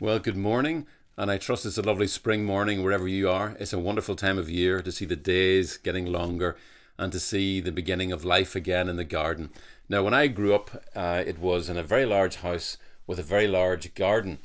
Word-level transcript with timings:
Well, 0.00 0.20
good 0.20 0.36
morning, 0.36 0.86
and 1.16 1.28
I 1.28 1.38
trust 1.38 1.66
it's 1.66 1.76
a 1.76 1.82
lovely 1.82 2.06
spring 2.06 2.44
morning 2.44 2.84
wherever 2.84 3.08
you 3.08 3.28
are. 3.28 3.56
It's 3.58 3.72
a 3.72 3.80
wonderful 3.80 4.14
time 4.14 4.38
of 4.38 4.48
year 4.48 4.80
to 4.80 4.92
see 4.92 5.04
the 5.04 5.16
days 5.16 5.76
getting 5.76 6.06
longer 6.06 6.56
and 6.96 7.10
to 7.10 7.18
see 7.18 7.58
the 7.58 7.72
beginning 7.72 8.12
of 8.12 8.24
life 8.24 8.54
again 8.54 8.88
in 8.88 8.94
the 8.94 9.02
garden. 9.02 9.50
Now, 9.88 10.04
when 10.04 10.14
I 10.14 10.28
grew 10.28 10.54
up, 10.54 10.84
uh, 10.94 11.24
it 11.26 11.40
was 11.40 11.68
in 11.68 11.76
a 11.76 11.82
very 11.82 12.06
large 12.06 12.36
house 12.36 12.78
with 13.08 13.18
a 13.18 13.24
very 13.24 13.48
large 13.48 13.92
garden, 13.96 14.38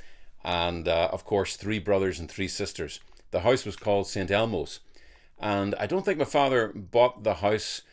and 0.44 0.88
uh, 0.88 1.10
of 1.12 1.24
course, 1.24 1.56
three 1.56 1.78
brothers 1.78 2.20
and 2.20 2.32
three 2.32 2.48
sisters. 2.48 3.00
The 3.30 3.42
house 3.42 3.64
was 3.64 3.76
called 3.76 4.08
St. 4.08 4.32
Elmo's, 4.32 4.80
and 5.40 5.76
I 5.76 5.86
don't 5.86 6.04
think 6.04 6.18
my 6.18 6.26
father 6.26 6.72
bought 6.74 7.24
the 7.24 7.36
house. 7.36 7.84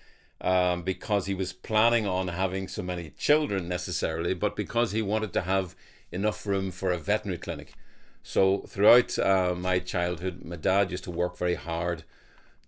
Um, 0.42 0.84
because 0.84 1.27
he 1.27 1.34
was 1.34 1.52
planning 1.52 2.06
on 2.06 2.29
having 2.29 2.66
so 2.66 2.82
many 2.82 3.11
children 3.11 3.68
necessarily, 3.68 4.32
but 4.32 4.56
because 4.56 4.92
he 4.92 5.02
wanted 5.02 5.34
to 5.34 5.42
have 5.42 5.77
enough 6.12 6.46
room 6.46 6.70
for 6.70 6.90
a 6.90 6.98
veterinary 6.98 7.38
clinic. 7.38 7.74
So 8.22 8.64
throughout 8.68 9.18
uh, 9.18 9.54
my 9.57 9.79
childhood, 9.79 10.44
my 10.44 10.57
dad 10.57 10.90
used 10.90 11.04
to 11.04 11.11
work 11.11 11.36
very 11.39 11.54
hard, 11.54 12.04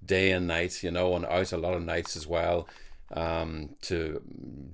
day 0.05 0.31
and 0.33 0.47
night, 0.47 0.83
you 0.83 0.91
know, 0.91 1.15
and 1.15 1.27
out 1.27 1.53
a 1.53 1.57
lot 1.57 1.75
of 1.75 1.83
nights 1.83 2.17
as 2.17 2.27
well, 2.27 2.67
um, 3.13 3.71
to 3.83 4.23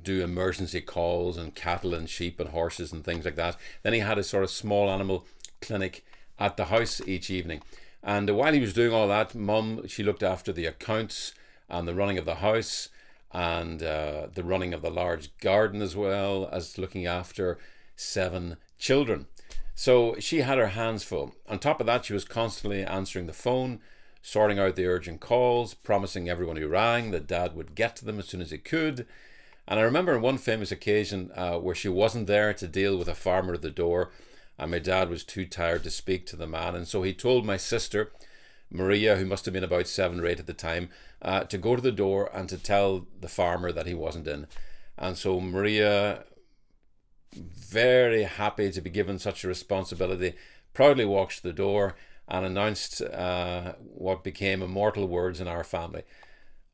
do 0.02 0.23
emergency 0.23 0.80
calls 0.80 1.37
and 1.37 1.55
cattle 1.55 1.95
and 1.95 2.09
sheep 2.09 2.38
and 2.38 2.51
horses 2.51 2.93
and 2.93 3.05
things 3.05 3.24
like 3.24 3.37
that. 3.37 3.57
Then 3.83 3.93
he 3.93 4.01
had 4.01 4.19
a 4.19 4.24
sort 4.24 4.45
of 4.45 4.51
small 4.51 4.88
animal 4.91 5.27
clinic 5.60 6.05
at 6.38 6.57
the 6.57 6.66
house 6.66 7.01
each 7.07 7.30
evening. 7.30 7.62
And 8.02 8.30
while 8.37 8.52
he 8.52 8.60
was 8.60 8.73
doing 8.73 8.93
all 8.93 9.09
that, 9.09 9.35
mum, 9.35 9.87
she 9.88 10.05
looked 10.05 10.23
after 10.23 10.52
the 10.52 10.66
accounts 10.66 11.35
and 11.69 11.87
the 11.87 11.95
running 11.95 12.19
of 12.19 12.24
the 12.24 12.37
house 12.37 12.88
and 13.32 13.82
uh, 13.82 14.29
the 14.32 14.45
running 14.45 14.73
of 14.73 14.82
the 14.82 14.91
large 14.91 15.37
garden 15.38 15.82
as 15.82 15.96
well 15.96 16.48
as 16.52 16.79
looking 16.79 17.07
after 17.07 17.59
seven 17.98 18.57
children. 18.79 19.27
So 19.75 20.16
she 20.19 20.38
had 20.38 20.59
her 20.59 20.69
hands 20.69 21.05
full. 21.05 21.34
On 21.48 21.59
top 21.59 21.80
of 21.80 21.87
that, 21.87 22.05
she 22.05 22.12
was 22.12 22.24
constantly 22.24 22.84
answering 22.84 23.27
the 23.27 23.32
phone, 23.32 23.80
sorting 24.23 24.59
out 24.59 24.77
the 24.77 24.87
urgent 24.87 25.21
calls, 25.21 25.74
promising 25.74 26.29
everyone 26.29 26.57
who 26.57 26.69
rang 26.69 27.10
that 27.10 27.26
dad 27.26 27.54
would 27.54 27.74
get 27.74 27.96
to 27.96 28.04
them 28.04 28.19
as 28.19 28.26
soon 28.26 28.41
as 28.41 28.51
he 28.51 28.59
could. 28.59 29.07
And 29.66 29.79
I 29.79 29.82
remember 29.82 30.15
on 30.15 30.23
one 30.23 30.38
famous 30.38 30.73
occasion 30.73 31.30
uh, 31.35 31.59
where 31.59 31.74
she 31.74 31.88
wasn't 31.88 32.26
there 32.26 32.54
to 32.54 32.66
deal 32.66 32.96
with 32.96 33.09
a 33.09 33.15
farmer 33.15 33.54
at 33.54 33.63
the 33.63 33.71
door, 33.71 34.10
and 34.59 34.71
my 34.71 34.79
dad 34.79 35.10
was 35.10 35.24
too 35.24 35.45
tired 35.45 35.85
to 35.85 35.91
speak 35.91 36.24
to 36.26 36.37
the 36.37 36.46
man. 36.46 36.74
And 36.74 36.88
so 36.88 37.02
he 37.02 37.13
told 37.13 37.45
my 37.45 37.57
sister, 37.57 38.13
Maria, 38.71 39.16
who 39.16 39.26
must 39.26 39.45
have 39.45 39.54
been 39.54 39.65
about 39.65 39.87
seven 39.87 40.21
or 40.21 40.26
eight 40.26 40.41
at 40.41 40.46
the 40.46 40.54
time, 40.54 40.88
uh, 41.21 41.45
to 41.45 41.59
go 41.59 41.76
to 41.76 41.82
the 41.82 41.93
door 41.93 42.30
and 42.32 42.49
to 42.49 42.59
tell 42.59 43.07
the 43.21 43.29
farmer 43.29 43.73
that 43.73 43.87
he 43.87 43.95
wasn't 43.95 44.26
in. 44.26 44.46
And 44.96 45.16
so 45.16 45.41
Maria 45.41 46.24
very 47.39 48.25
happy 48.25 48.71
to 48.73 48.81
be 48.81 48.91
given 48.91 49.19
such 49.19 49.45
a 49.45 49.49
responsibility, 49.49 50.35
proudly 50.75 51.05
walked 51.05 51.37
to 51.37 51.43
the 51.43 51.53
door 51.53 51.97
and 52.29 52.45
announced 52.45 53.01
uh, 53.03 53.73
what 53.95 54.23
became 54.23 54.63
immortal 54.63 55.09
words 55.09 55.41
in 55.41 55.49
our 55.49 55.65
family. 55.65 56.03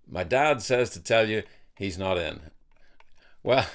My 0.09 0.25
dad 0.25 0.61
says 0.63 0.91
to 0.91 1.03
tell 1.03 1.29
you 1.29 1.43
he's 1.77 1.99
not 1.99 2.19
in. 2.19 2.41
Well, 3.43 3.67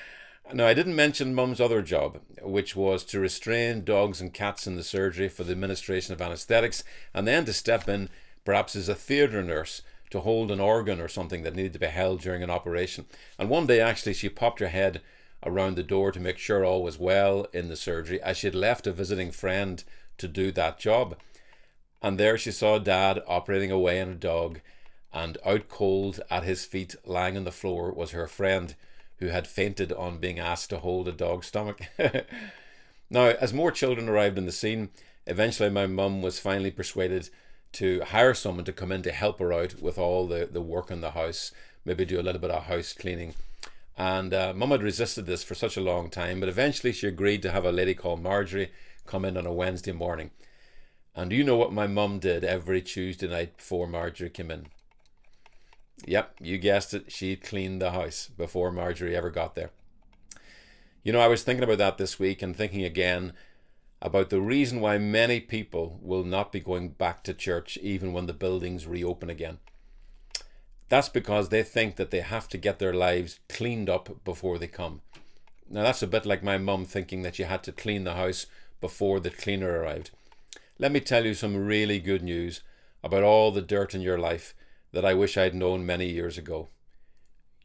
no, 0.52 0.66
I 0.66 0.74
didn't 0.74 0.96
mention 0.96 1.34
Mum's 1.34 1.60
other 1.60 1.82
job, 1.82 2.20
which 2.42 2.74
was 2.74 3.04
to 3.04 3.20
restrain 3.20 3.84
dogs 3.84 4.20
and 4.20 4.34
cats 4.34 4.66
in 4.66 4.76
the 4.76 4.82
surgery 4.82 5.28
for 5.28 5.44
the 5.44 5.52
administration 5.52 6.12
of 6.12 6.20
anaesthetics, 6.20 6.82
and 7.14 7.26
then 7.26 7.44
to 7.44 7.52
step 7.52 7.88
in, 7.88 8.08
perhaps 8.44 8.74
as 8.74 8.88
a 8.88 8.94
theatre 8.94 9.42
nurse, 9.42 9.82
to 10.10 10.20
hold 10.20 10.50
an 10.50 10.60
organ 10.60 11.00
or 11.00 11.08
something 11.08 11.42
that 11.42 11.54
needed 11.54 11.74
to 11.74 11.78
be 11.78 11.86
held 11.86 12.20
during 12.20 12.42
an 12.42 12.50
operation. 12.50 13.04
And 13.38 13.48
one 13.48 13.66
day, 13.66 13.80
actually, 13.80 14.14
she 14.14 14.28
popped 14.28 14.60
her 14.60 14.68
head 14.68 15.02
around 15.44 15.76
the 15.76 15.82
door 15.82 16.12
to 16.12 16.20
make 16.20 16.38
sure 16.38 16.64
all 16.64 16.82
was 16.82 16.98
well 16.98 17.46
in 17.52 17.68
the 17.68 17.76
surgery, 17.76 18.20
as 18.22 18.38
she 18.38 18.46
had 18.46 18.54
left 18.54 18.86
a 18.86 18.92
visiting 18.92 19.30
friend 19.30 19.84
to 20.18 20.28
do 20.28 20.50
that 20.52 20.78
job. 20.78 21.16
And 22.02 22.18
there 22.18 22.38
she 22.38 22.52
saw 22.52 22.78
Dad 22.78 23.22
operating 23.26 23.70
away 23.70 24.00
on 24.00 24.08
a 24.08 24.14
dog, 24.14 24.60
and 25.12 25.38
out 25.44 25.68
cold 25.68 26.20
at 26.30 26.44
his 26.44 26.64
feet, 26.64 26.94
lying 27.04 27.36
on 27.36 27.44
the 27.44 27.52
floor, 27.52 27.92
was 27.92 28.10
her 28.10 28.26
friend 28.26 28.74
who 29.18 29.26
had 29.26 29.46
fainted 29.46 29.92
on 29.92 30.18
being 30.18 30.38
asked 30.38 30.70
to 30.70 30.78
hold 30.78 31.08
a 31.08 31.12
dog's 31.12 31.46
stomach. 31.46 31.80
now, 33.10 33.26
as 33.26 33.52
more 33.52 33.72
children 33.72 34.08
arrived 34.08 34.38
in 34.38 34.46
the 34.46 34.52
scene, 34.52 34.90
eventually 35.26 35.70
my 35.70 35.86
mum 35.86 36.22
was 36.22 36.38
finally 36.38 36.70
persuaded 36.70 37.28
to 37.72 38.00
hire 38.00 38.34
someone 38.34 38.64
to 38.64 38.72
come 38.72 38.92
in 38.92 39.02
to 39.02 39.12
help 39.12 39.40
her 39.40 39.52
out 39.52 39.80
with 39.80 39.98
all 39.98 40.26
the, 40.26 40.48
the 40.50 40.60
work 40.60 40.90
in 40.90 41.00
the 41.00 41.10
house, 41.10 41.52
maybe 41.84 42.04
do 42.04 42.20
a 42.20 42.22
little 42.22 42.40
bit 42.40 42.50
of 42.50 42.64
house 42.64 42.92
cleaning 42.92 43.34
and 43.98 44.32
uh, 44.32 44.52
Mum 44.54 44.70
had 44.70 44.82
resisted 44.82 45.26
this 45.26 45.42
for 45.42 45.56
such 45.56 45.76
a 45.76 45.80
long 45.80 46.08
time, 46.08 46.38
but 46.38 46.48
eventually 46.48 46.92
she 46.92 47.08
agreed 47.08 47.42
to 47.42 47.50
have 47.50 47.64
a 47.64 47.72
lady 47.72 47.94
called 47.94 48.22
Marjorie 48.22 48.70
come 49.06 49.24
in 49.24 49.36
on 49.36 49.44
a 49.44 49.52
Wednesday 49.52 49.90
morning. 49.90 50.30
And 51.16 51.30
do 51.30 51.34
you 51.36 51.42
know 51.42 51.56
what 51.56 51.72
my 51.72 51.88
mum 51.88 52.20
did 52.20 52.44
every 52.44 52.80
Tuesday 52.80 53.26
night 53.26 53.56
before 53.56 53.88
Marjorie 53.88 54.30
came 54.30 54.52
in? 54.52 54.66
Yep, 56.06 56.36
you 56.40 56.58
guessed 56.58 56.94
it. 56.94 57.10
She 57.10 57.34
cleaned 57.34 57.82
the 57.82 57.90
house 57.90 58.28
before 58.28 58.70
Marjorie 58.70 59.16
ever 59.16 59.30
got 59.30 59.56
there. 59.56 59.70
You 61.02 61.12
know, 61.12 61.20
I 61.20 61.26
was 61.26 61.42
thinking 61.42 61.64
about 61.64 61.78
that 61.78 61.98
this 61.98 62.20
week 62.20 62.40
and 62.40 62.54
thinking 62.54 62.84
again 62.84 63.32
about 64.00 64.30
the 64.30 64.40
reason 64.40 64.80
why 64.80 64.98
many 64.98 65.40
people 65.40 65.98
will 66.00 66.22
not 66.22 66.52
be 66.52 66.60
going 66.60 66.90
back 66.90 67.24
to 67.24 67.34
church 67.34 67.76
even 67.78 68.12
when 68.12 68.26
the 68.26 68.32
buildings 68.32 68.86
reopen 68.86 69.28
again. 69.28 69.58
That's 70.88 71.08
because 71.08 71.48
they 71.48 71.62
think 71.62 71.96
that 71.96 72.10
they 72.10 72.20
have 72.20 72.48
to 72.48 72.58
get 72.58 72.78
their 72.78 72.94
lives 72.94 73.40
cleaned 73.48 73.90
up 73.90 74.24
before 74.24 74.58
they 74.58 74.66
come. 74.66 75.02
Now, 75.70 75.82
that's 75.82 76.02
a 76.02 76.06
bit 76.06 76.24
like 76.24 76.42
my 76.42 76.56
mum 76.56 76.86
thinking 76.86 77.22
that 77.22 77.38
you 77.38 77.44
had 77.44 77.62
to 77.64 77.72
clean 77.72 78.04
the 78.04 78.14
house 78.14 78.46
before 78.80 79.20
the 79.20 79.30
cleaner 79.30 79.80
arrived. 79.80 80.10
Let 80.78 80.92
me 80.92 81.00
tell 81.00 81.26
you 81.26 81.34
some 81.34 81.66
really 81.66 81.98
good 81.98 82.22
news 82.22 82.62
about 83.02 83.22
all 83.22 83.50
the 83.50 83.60
dirt 83.60 83.94
in 83.94 84.00
your 84.00 84.18
life 84.18 84.54
that 84.92 85.04
I 85.04 85.12
wish 85.12 85.36
I'd 85.36 85.54
known 85.54 85.84
many 85.84 86.06
years 86.06 86.38
ago. 86.38 86.68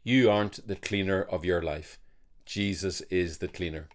You 0.02 0.30
aren't 0.30 0.66
the 0.66 0.76
cleaner 0.76 1.22
of 1.22 1.44
your 1.44 1.62
life. 1.62 1.98
Jesus 2.44 3.00
is 3.02 3.38
the 3.38 3.48
cleaner. 3.48 3.88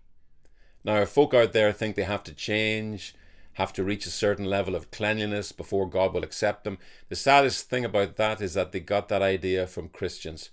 Now, 0.83 1.01
if 1.01 1.09
folk 1.09 1.35
out 1.35 1.53
there 1.53 1.71
think 1.71 1.95
they 1.95 2.03
have 2.03 2.23
to 2.23 2.33
change, 2.33 3.13
have 3.59 3.73
to 3.73 3.83
reach 3.83 4.05
a 4.05 4.09
certain 4.09 4.45
level 4.45 4.73
of 4.73 4.89
cleanliness 4.89 5.51
before 5.51 5.85
God 5.85 6.13
will 6.13 6.23
accept 6.23 6.63
them. 6.63 6.77
The 7.09 7.17
saddest 7.17 7.69
thing 7.69 7.83
about 7.83 8.15
that 8.15 8.39
is 8.39 8.53
that 8.53 8.71
they 8.71 8.79
got 8.79 9.09
that 9.09 9.21
idea 9.21 9.67
from 9.67 9.89
Christians. 9.89 10.49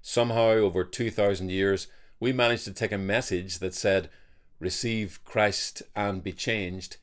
Somehow, 0.00 0.52
over 0.52 0.82
2,000 0.82 1.50
years, 1.50 1.88
we 2.18 2.32
managed 2.32 2.64
to 2.64 2.72
take 2.72 2.92
a 2.92 2.98
message 2.98 3.58
that 3.58 3.74
said, 3.74 4.08
Receive 4.58 5.20
Christ 5.22 5.82
and 5.94 6.24
be 6.24 6.32
changed, 6.32 6.96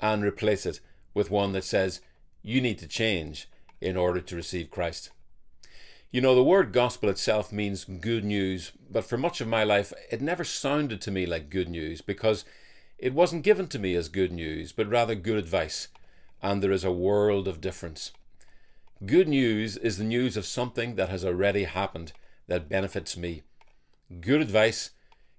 and 0.00 0.22
replace 0.22 0.64
it 0.64 0.78
with 1.14 1.32
one 1.32 1.50
that 1.50 1.64
says, 1.64 2.00
You 2.44 2.60
need 2.60 2.78
to 2.78 2.86
change 2.86 3.48
in 3.80 3.96
order 3.96 4.20
to 4.20 4.36
receive 4.36 4.70
Christ. 4.70 5.10
You 6.12 6.20
know, 6.20 6.36
the 6.36 6.44
word 6.44 6.72
gospel 6.72 7.08
itself 7.08 7.50
means 7.50 7.84
good 7.84 8.24
news, 8.24 8.70
but 8.88 9.04
for 9.04 9.18
much 9.18 9.40
of 9.40 9.48
my 9.48 9.64
life, 9.64 9.92
it 10.12 10.22
never 10.22 10.44
sounded 10.44 11.00
to 11.00 11.10
me 11.10 11.26
like 11.26 11.50
good 11.50 11.68
news 11.68 12.02
because 12.02 12.44
it 12.98 13.12
wasn't 13.12 13.42
given 13.42 13.68
to 13.68 13.78
me 13.78 13.94
as 13.94 14.08
good 14.08 14.32
news, 14.32 14.72
but 14.72 14.88
rather 14.88 15.14
good 15.14 15.38
advice, 15.38 15.88
and 16.42 16.62
there 16.62 16.72
is 16.72 16.84
a 16.84 16.92
world 16.92 17.46
of 17.46 17.60
difference. 17.60 18.12
Good 19.04 19.28
news 19.28 19.76
is 19.76 19.98
the 19.98 20.04
news 20.04 20.36
of 20.36 20.46
something 20.46 20.94
that 20.94 21.10
has 21.10 21.24
already 21.24 21.64
happened 21.64 22.12
that 22.46 22.68
benefits 22.68 23.16
me. 23.16 23.42
Good 24.20 24.40
advice 24.40 24.90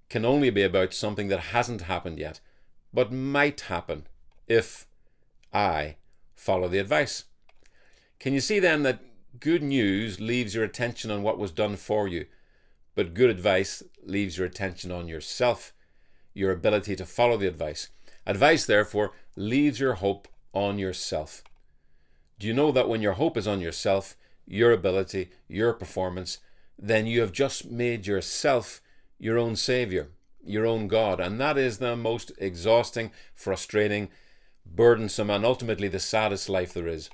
can 0.10 0.26
only 0.26 0.50
be 0.50 0.62
about 0.62 0.94
something 0.94 1.28
that 1.30 1.40
hasn't 1.40 1.82
happened 1.82 2.20
yet, 2.20 2.40
but 2.94 3.12
might 3.12 3.62
happen 3.62 4.08
if 4.48 4.86
I 5.52 5.96
follow 6.36 6.68
the 6.68 6.80
advice. 6.80 7.26
Can 8.20 8.34
you 8.34 8.40
see 8.40 8.60
then 8.60 8.84
that 8.84 9.00
good 9.40 9.64
news 9.64 10.20
leaves 10.20 10.54
your 10.54 10.64
attention 10.64 11.10
on 11.10 11.24
what 11.24 11.40
was 11.40 11.52
done 11.52 11.76
for 11.76 12.08
you, 12.08 12.28
but 12.96 13.14
good 13.14 13.30
advice 13.30 13.84
leaves 14.04 14.38
your 14.38 14.48
attention 14.48 14.92
on 14.92 15.08
yourself 15.08 15.74
your 16.38 16.52
ability 16.52 16.96
to 16.96 17.06
follow 17.06 17.38
the 17.38 17.48
advice. 17.48 17.90
Advice, 18.26 18.66
therefore, 18.66 19.14
leaves 19.36 19.80
your 19.80 19.96
hope 19.96 20.28
on 20.54 20.78
yourself. 20.78 21.44
Do 22.40 22.48
you 22.48 22.54
know 22.54 22.72
that 22.72 22.88
when 22.88 23.02
your 23.02 23.14
hope 23.14 23.38
is 23.38 23.48
on 23.48 23.62
yourself, 23.62 24.16
your 24.46 24.72
ability, 24.72 25.32
your 25.48 25.74
performance, 25.74 26.38
then 26.78 27.08
you 27.08 27.22
have 27.22 27.32
just 27.32 27.70
made 27.70 28.06
yourself 28.06 28.82
your 29.18 29.38
own 29.38 29.56
Saviour, 29.56 30.10
your 30.44 30.66
own 30.66 30.88
God. 30.88 31.20
And 31.20 31.42
that 31.42 31.58
is 31.58 31.80
the 31.80 31.96
most 31.96 32.32
exhausting, 32.38 33.12
frustrating, 33.34 34.10
burdensome, 34.66 35.30
and 35.30 35.44
ultimately 35.44 35.88
the 35.88 36.00
saddest 36.00 36.50
life 36.50 36.74
there 36.74 36.88
is. 36.88 37.10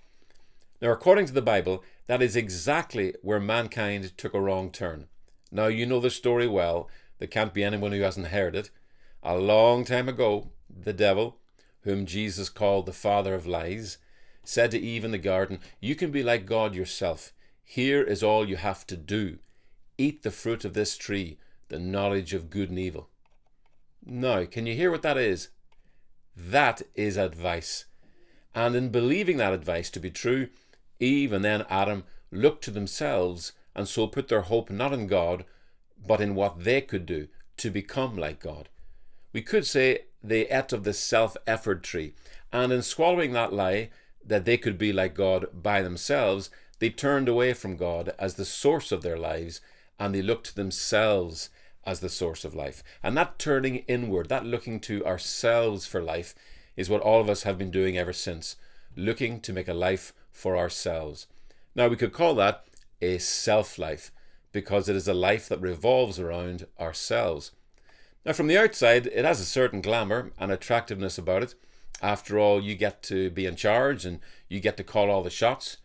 Now, 0.81 0.91
according 0.91 1.27
to 1.27 1.33
the 1.33 1.41
Bible, 1.41 1.83
that 2.07 2.21
is 2.21 2.35
exactly 2.35 3.13
where 3.21 3.39
mankind 3.39 4.17
took 4.17 4.33
a 4.33 4.41
wrong 4.41 4.69
turn. 4.69 5.07
Now, 5.51 5.67
you 5.67 5.85
know 5.85 6.01
the 6.01 6.09
story 6.09 6.47
well. 6.47 6.89
There 7.19 7.27
can't 7.27 7.53
be 7.53 7.63
anyone 7.63 7.93
who 7.93 8.01
hasn't 8.01 8.27
heard 8.27 8.55
it. 8.55 8.69
A 9.25 9.37
long 9.37 9.85
time 9.85 10.09
ago, 10.09 10.49
the 10.69 10.91
devil, 10.91 11.37
whom 11.83 12.05
Jesus 12.05 12.49
called 12.49 12.85
the 12.85 12.91
father 12.91 13.33
of 13.33 13.47
lies, 13.47 13.97
said 14.43 14.71
to 14.71 14.79
Eve 14.79 15.05
in 15.05 15.11
the 15.11 15.17
garden, 15.17 15.59
You 15.79 15.95
can 15.95 16.11
be 16.11 16.21
like 16.21 16.45
God 16.45 16.75
yourself. 16.75 17.31
Here 17.63 18.03
is 18.03 18.21
all 18.21 18.47
you 18.47 18.57
have 18.57 18.85
to 18.87 18.97
do 18.97 19.39
eat 19.97 20.23
the 20.23 20.31
fruit 20.31 20.65
of 20.65 20.73
this 20.73 20.97
tree, 20.97 21.37
the 21.69 21.79
knowledge 21.79 22.33
of 22.33 22.49
good 22.49 22.69
and 22.69 22.79
evil. 22.79 23.07
Now, 24.05 24.43
can 24.43 24.65
you 24.65 24.75
hear 24.75 24.91
what 24.91 25.03
that 25.03 25.17
is? 25.17 25.49
That 26.35 26.81
is 26.95 27.15
advice. 27.15 27.85
And 28.53 28.75
in 28.75 28.89
believing 28.89 29.37
that 29.37 29.53
advice 29.53 29.89
to 29.91 29.99
be 29.99 30.11
true, 30.11 30.49
Eve 30.99 31.31
and 31.31 31.45
then 31.45 31.65
Adam 31.69 32.03
looked 32.31 32.63
to 32.65 32.71
themselves 32.71 33.53
and 33.75 33.87
so 33.87 34.07
put 34.07 34.27
their 34.27 34.41
hope 34.41 34.69
not 34.69 34.91
in 34.91 35.07
God, 35.07 35.45
but 36.05 36.19
in 36.19 36.35
what 36.35 36.63
they 36.63 36.81
could 36.81 37.05
do 37.05 37.27
to 37.57 37.69
become 37.69 38.17
like 38.17 38.41
God. 38.41 38.67
We 39.33 39.41
could 39.41 39.65
say 39.65 40.05
they 40.23 40.47
ate 40.47 40.71
of 40.71 40.83
the 40.83 40.93
self 40.93 41.35
effort 41.45 41.83
tree, 41.83 42.13
and 42.51 42.71
in 42.71 42.81
swallowing 42.81 43.33
that 43.33 43.51
lie 43.51 43.89
that 44.25 44.45
they 44.45 44.57
could 44.57 44.77
be 44.77 44.93
like 44.93 45.15
God 45.15 45.47
by 45.51 45.81
themselves, 45.81 46.49
they 46.79 46.89
turned 46.89 47.27
away 47.27 47.53
from 47.53 47.75
God 47.75 48.13
as 48.17 48.35
the 48.35 48.45
source 48.45 48.91
of 48.91 49.01
their 49.01 49.17
lives 49.17 49.59
and 49.99 50.13
they 50.13 50.21
looked 50.21 50.47
to 50.47 50.55
themselves 50.55 51.49
as 51.85 51.99
the 51.99 52.09
source 52.09 52.45
of 52.45 52.55
life. 52.55 52.83
And 53.01 53.15
that 53.17 53.39
turning 53.39 53.77
inward, 53.87 54.29
that 54.29 54.45
looking 54.45 54.79
to 54.81 55.05
ourselves 55.05 55.85
for 55.85 56.01
life, 56.01 56.35
is 56.75 56.89
what 56.89 57.01
all 57.01 57.21
of 57.21 57.29
us 57.29 57.43
have 57.43 57.57
been 57.57 57.71
doing 57.71 57.97
ever 57.97 58.13
since 58.13 58.55
looking 58.95 59.39
to 59.41 59.53
make 59.53 59.67
a 59.67 59.73
life 59.73 60.13
for 60.31 60.57
ourselves. 60.57 61.27
Now, 61.75 61.87
we 61.87 61.95
could 61.95 62.13
call 62.13 62.35
that 62.35 62.65
a 63.01 63.17
self 63.17 63.77
life 63.77 64.11
because 64.51 64.87
it 64.87 64.95
is 64.95 65.07
a 65.07 65.13
life 65.13 65.49
that 65.49 65.61
revolves 65.61 66.19
around 66.19 66.67
ourselves. 66.79 67.51
Now, 68.25 68.33
from 68.33 68.47
the 68.47 68.57
outside, 68.57 69.07
it 69.07 69.25
has 69.25 69.41
a 69.41 69.45
certain 69.45 69.81
glamour 69.81 70.31
and 70.39 70.51
attractiveness 70.51 71.17
about 71.17 71.43
it. 71.43 71.55
After 72.01 72.39
all, 72.39 72.63
you 72.63 72.75
get 72.75 73.03
to 73.03 73.29
be 73.29 73.45
in 73.45 73.55
charge 73.55 74.05
and 74.05 74.19
you 74.47 74.59
get 74.59 74.77
to 74.77 74.83
call 74.83 75.09
all 75.09 75.23
the 75.23 75.29
shots. 75.29 75.77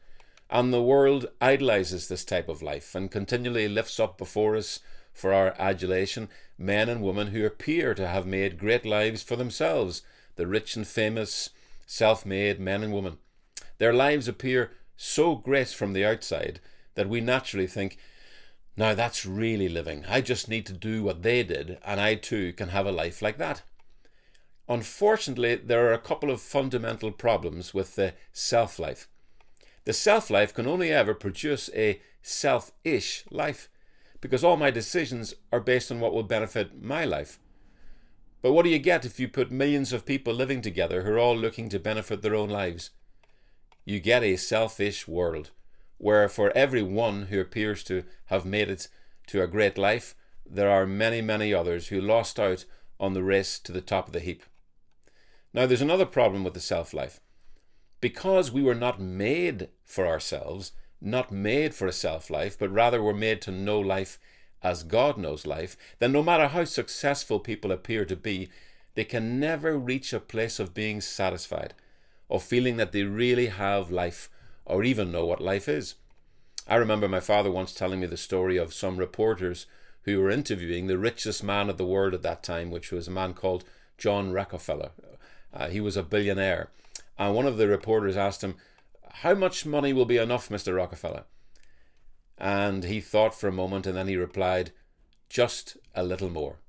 And 0.51 0.73
the 0.73 0.83
world 0.83 1.27
idolizes 1.41 2.09
this 2.09 2.25
type 2.25 2.49
of 2.49 2.63
life 2.63 2.95
and 2.95 3.11
continually 3.11 3.69
lifts 3.69 4.01
up 4.01 4.17
before 4.17 4.57
us 4.57 4.81
for 5.13 5.33
our 5.33 5.55
adulation 5.59 6.29
men 6.57 6.89
and 6.89 7.03
women 7.03 7.29
who 7.29 7.45
appear 7.45 7.95
to 7.95 8.07
have 8.07 8.27
made 8.27 8.59
great 8.59 8.85
lives 8.85 9.23
for 9.23 9.37
themselves, 9.37 10.03
the 10.37 10.47
rich 10.47 10.77
and 10.77 10.87
famous, 10.87 11.51
self 11.87 12.25
made 12.25 12.61
men 12.61 12.83
and 12.83 12.93
women. 12.93 13.19
Their 13.79 13.93
lives 13.93 14.29
appear 14.29 14.73
so 14.97 15.37
great 15.37 15.69
from 15.69 15.93
the 15.93 16.05
outside 16.05 16.61
that 16.95 17.09
we 17.09 17.21
naturally 17.21 17.67
think, 17.67 17.99
now 18.79 18.95
that's 18.95 19.27
really 19.27 19.69
living. 19.69 20.05
I 20.09 20.21
just 20.21 20.49
need 20.49 20.65
to 20.67 20.73
do 20.73 21.03
what 21.03 21.23
they 21.23 21.43
did, 21.43 21.79
and 21.85 22.01
I 22.01 22.15
too 22.15 22.53
can 22.53 22.69
have 22.69 22.87
a 22.87 22.93
life 22.93 23.21
like 23.21 23.37
that. 23.39 23.63
Unfortunately, 24.69 25.57
there 25.57 25.89
are 25.89 25.93
a 25.93 25.99
couple 25.99 26.31
of 26.31 26.41
fundamental 26.41 27.11
problems 27.11 27.75
with 27.75 27.97
the 27.97 28.15
self 28.33 28.79
life. 28.79 29.09
The 29.85 29.93
self 29.93 30.31
life 30.31 30.55
can 30.55 30.69
only 30.69 30.93
ever 30.93 31.13
produce 31.13 31.69
a 31.75 32.01
self 32.23 32.71
ish 32.85 33.25
life 33.33 33.69
because 34.21 34.45
all 34.45 34.57
my 34.57 34.71
decisions 34.71 35.35
are 35.53 35.61
based 35.61 35.91
on 35.91 35.99
what 35.99 36.15
will 36.15 36.23
benefit 36.23 36.81
my 36.81 37.05
life. 37.05 37.41
But 38.43 38.53
what 38.53 38.63
do 38.63 38.71
you 38.71 38.79
get 38.79 39.05
if 39.05 39.19
you 39.19 39.27
put 39.27 39.51
millions 39.51 39.93
of 39.93 40.07
people 40.07 40.33
living 40.33 40.63
together 40.63 41.03
who 41.03 41.15
are 41.15 41.19
all 41.19 41.37
looking 41.37 41.69
to 41.71 41.81
benefit 41.81 42.23
their 42.23 42.37
own 42.37 42.49
lives? 42.49 42.91
You 43.85 43.99
get 43.99 44.23
a 44.23 44.37
selfish 44.37 45.09
world 45.09 45.51
where 45.99 46.29
for 46.29 46.51
every 46.57 46.83
one 46.83 47.27
who 47.27 47.41
appears 47.41 47.85
to 47.85 48.05
have 48.27 48.45
made 48.45 48.71
it 48.71 48.89
to 49.27 49.43
a 49.43 49.47
great 49.47 49.77
life, 49.77 50.15
there 50.47 50.71
are 50.71 50.87
many, 50.87 51.21
many 51.21 51.53
others 51.53 51.89
who 51.89 52.01
lost 52.01 52.41
out 52.41 52.65
on 52.99 53.13
the 53.13 53.23
race 53.23 53.59
to 53.59 53.73
the 53.73 53.81
top 53.81 54.07
of 54.07 54.13
the 54.13 54.21
heap. 54.21 54.43
Now, 55.53 55.67
there's 55.67 55.83
another 55.83 56.07
problem 56.07 56.45
with 56.45 56.55
the 56.55 56.61
self 56.61 56.95
life 56.95 57.21
because 58.01 58.51
we 58.51 58.63
were 58.63 58.75
not 58.75 59.01
made 59.01 59.69
for 59.85 60.07
ourselves, 60.07 60.73
not 61.01 61.33
made 61.33 61.75
for 61.75 61.87
a 61.87 61.93
self 61.93 62.31
life, 62.31 62.59
but 62.59 62.71
rather 62.71 63.03
were 63.03 63.15
made 63.15 63.43
to 63.43 63.51
know 63.51 63.81
life 63.81 64.19
as 64.63 64.83
God 64.83 65.17
knows 65.17 65.47
life, 65.47 65.77
then 65.99 66.13
no 66.13 66.23
matter 66.23 66.49
how 66.49 66.65
successful 66.65 67.39
people 67.39 67.71
appear 67.71 68.05
to 68.05 68.17
be, 68.17 68.49
they 68.95 69.05
can 69.05 69.39
never 69.39 69.79
reach 69.79 70.13
a 70.13 70.21
place 70.21 70.59
of 70.59 70.75
being 70.75 71.01
satisfied, 71.01 71.75
of 72.29 72.43
feeling 72.43 72.77
that 72.77 72.93
they 72.93 73.05
really 73.05 73.47
have 73.47 73.91
life, 73.91 74.29
or 74.69 74.85
even 74.85 75.11
know 75.11 75.27
what 75.27 75.41
life 75.41 75.69
is. 75.69 75.97
I 76.69 76.77
remember 76.77 77.09
my 77.09 77.21
father 77.21 77.51
once 77.51 77.73
telling 77.73 78.01
me 78.01 78.07
the 78.07 78.17
story 78.17 78.57
of 78.57 78.75
some 78.75 78.97
reporters 78.97 79.67
who 80.03 80.21
were 80.21 80.31
interviewing 80.31 80.87
the 80.87 80.99
richest 80.99 81.43
man 81.43 81.69
of 81.69 81.79
the 81.79 81.87
world 81.87 82.15
at 82.15 82.23
that 82.23 82.43
time, 82.43 82.71
which 82.71 82.93
was 82.93 83.09
a 83.09 83.11
man 83.11 83.35
called 83.35 83.65
John 83.97 84.33
Rockefeller. 84.33 84.91
Uh, 85.53 85.69
he 85.69 85.81
was 85.81 85.97
a 85.97 86.03
billionaire 86.03 86.71
and 87.19 87.35
one 87.35 87.47
of 87.47 87.57
the 87.57 87.67
reporters 87.67 88.17
asked 88.17 88.45
him, 88.45 88.55
How 89.11 89.35
much 89.35 89.67
money 89.67 89.93
will 89.93 90.05
be 90.05 90.19
enough, 90.19 90.49
Mr. 90.49 90.77
Rockefeller? 90.77 91.25
And 92.39 92.85
he 92.85 93.01
thought 93.01 93.35
for 93.35 93.49
a 93.49 93.53
moment 93.53 93.87
and 93.87 93.97
then 93.97 94.07
he 94.07 94.17
replied, 94.17 94.71
Just 95.29 95.77
a 95.95 96.05
little 96.05 96.31
more. 96.31 96.61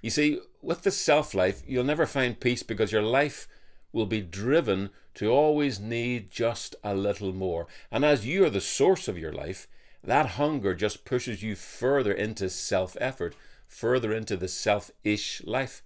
You 0.00 0.10
see, 0.10 0.38
with 0.60 0.82
the 0.82 0.92
self 0.92 1.34
life, 1.34 1.62
you'll 1.66 1.84
never 1.84 2.06
find 2.06 2.38
peace 2.38 2.62
because 2.62 2.92
your 2.92 3.02
life 3.02 3.48
will 3.92 4.06
be 4.06 4.20
driven 4.20 4.90
to 5.14 5.28
always 5.28 5.78
need 5.78 6.30
just 6.30 6.74
a 6.82 6.94
little 6.94 7.32
more. 7.32 7.66
And 7.90 8.04
as 8.04 8.26
you 8.26 8.44
are 8.44 8.50
the 8.50 8.60
source 8.60 9.08
of 9.08 9.18
your 9.18 9.32
life, 9.32 9.68
that 10.02 10.30
hunger 10.30 10.74
just 10.74 11.04
pushes 11.04 11.42
you 11.42 11.54
further 11.54 12.12
into 12.12 12.48
self 12.50 12.96
effort, 13.00 13.36
further 13.66 14.12
into 14.12 14.36
the 14.36 14.48
self 14.48 14.90
ish 15.04 15.42
life. 15.44 15.82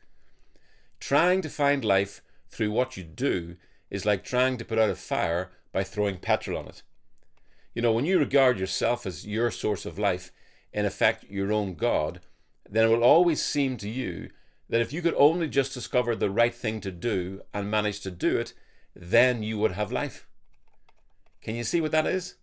Trying 1.01 1.43
to 1.43 1.51
find 1.51 1.85
life 1.85 2.23
through 2.49 2.71
what 2.71 2.97
you 2.97 3.05
do 3.05 3.57
is 3.91 4.07
like 4.07 4.25
trying 4.25 4.57
to 4.59 4.65
put 4.65 4.79
out 4.79 4.91
a 4.91 4.95
fire 4.95 5.51
by 5.73 5.85
throwing 5.85 6.17
petrol 6.17 6.59
on 6.59 6.67
it. 6.67 6.83
You 7.75 7.83
know, 7.83 7.93
when 7.93 8.07
you 8.07 8.19
regard 8.19 8.59
yourself 8.59 9.05
as 9.05 9.27
your 9.27 9.51
source 9.51 9.85
of 9.85 9.99
life, 9.99 10.33
in 10.73 10.87
effect 10.87 11.25
your 11.29 11.53
own 11.53 11.75
God, 11.75 12.21
then 12.69 12.85
it 12.85 12.89
will 12.89 13.05
always 13.05 13.43
seem 13.45 13.77
to 13.79 13.89
you 13.89 14.31
that 14.69 14.81
if 14.81 14.93
you 14.93 15.03
could 15.03 15.15
only 15.17 15.49
just 15.49 15.75
discover 15.75 16.17
the 16.17 16.31
right 16.31 16.55
thing 16.55 16.81
to 16.81 16.91
do 16.91 17.43
and 17.55 17.71
manage 17.71 18.01
to 18.01 18.11
do 18.11 18.37
it, 18.39 18.53
then 18.95 19.43
you 19.43 19.59
would 19.59 19.73
have 19.73 19.93
life. 19.93 20.27
Can 21.41 21.55
you 21.55 21.65
see 21.65 21.81
what 21.81 21.93
that 21.93 22.07
is? 22.07 22.35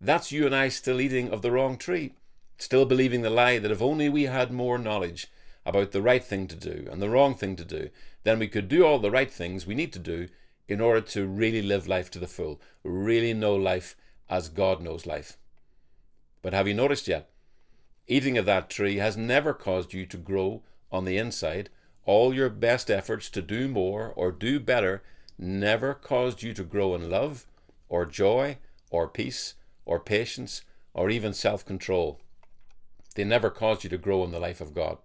That's 0.00 0.32
you 0.32 0.46
and 0.46 0.54
I 0.54 0.68
still 0.68 1.00
eating 1.00 1.30
of 1.30 1.42
the 1.42 1.50
wrong 1.50 1.76
tree, 1.78 2.14
still 2.58 2.84
believing 2.84 3.22
the 3.22 3.30
lie 3.30 3.58
that 3.58 3.70
if 3.70 3.80
only 3.80 4.08
we 4.08 4.24
had 4.24 4.50
more 4.50 4.78
knowledge 4.78 5.28
about 5.64 5.92
the 5.92 6.02
right 6.02 6.24
thing 6.24 6.46
to 6.48 6.56
do 6.56 6.86
and 6.90 7.00
the 7.00 7.08
wrong 7.08 7.34
thing 7.34 7.56
to 7.56 7.64
do, 7.64 7.90
then 8.24 8.38
we 8.38 8.48
could 8.48 8.68
do 8.68 8.84
all 8.84 8.98
the 8.98 9.10
right 9.10 9.30
things 9.30 9.66
we 9.66 9.74
need 9.74 9.92
to 9.92 9.98
do 9.98 10.28
in 10.68 10.80
order 10.80 11.00
to 11.00 11.26
really 11.26 11.62
live 11.62 11.86
life 11.86 12.10
to 12.10 12.18
the 12.18 12.26
full, 12.26 12.60
really 12.82 13.32
know 13.32 13.54
life 13.54 13.96
as 14.28 14.48
God 14.48 14.82
knows 14.82 15.06
life. 15.06 15.36
But 16.42 16.52
have 16.52 16.66
you 16.66 16.74
noticed 16.74 17.08
yet? 17.08 17.30
Eating 18.08 18.38
of 18.38 18.46
that 18.46 18.70
tree 18.70 18.96
has 18.96 19.16
never 19.16 19.52
caused 19.52 19.92
you 19.92 20.06
to 20.06 20.16
grow 20.16 20.62
on 20.90 21.04
the 21.04 21.18
inside. 21.18 21.70
All 22.04 22.32
your 22.32 22.50
best 22.50 22.90
efforts 22.90 23.28
to 23.30 23.42
do 23.42 23.68
more 23.68 24.12
or 24.14 24.30
do 24.30 24.60
better 24.60 25.02
never 25.38 25.94
caused 25.94 26.42
you 26.42 26.54
to 26.54 26.64
grow 26.64 26.94
in 26.94 27.10
love, 27.10 27.46
or 27.88 28.06
joy, 28.06 28.58
or 28.90 29.08
peace, 29.08 29.54
or 29.84 30.00
patience, 30.00 30.62
or 30.94 31.10
even 31.10 31.32
self 31.32 31.64
control. 31.64 32.20
They 33.14 33.24
never 33.24 33.50
caused 33.50 33.84
you 33.84 33.90
to 33.90 33.98
grow 33.98 34.24
in 34.24 34.30
the 34.30 34.40
life 34.40 34.60
of 34.60 34.74
God. 34.74 34.98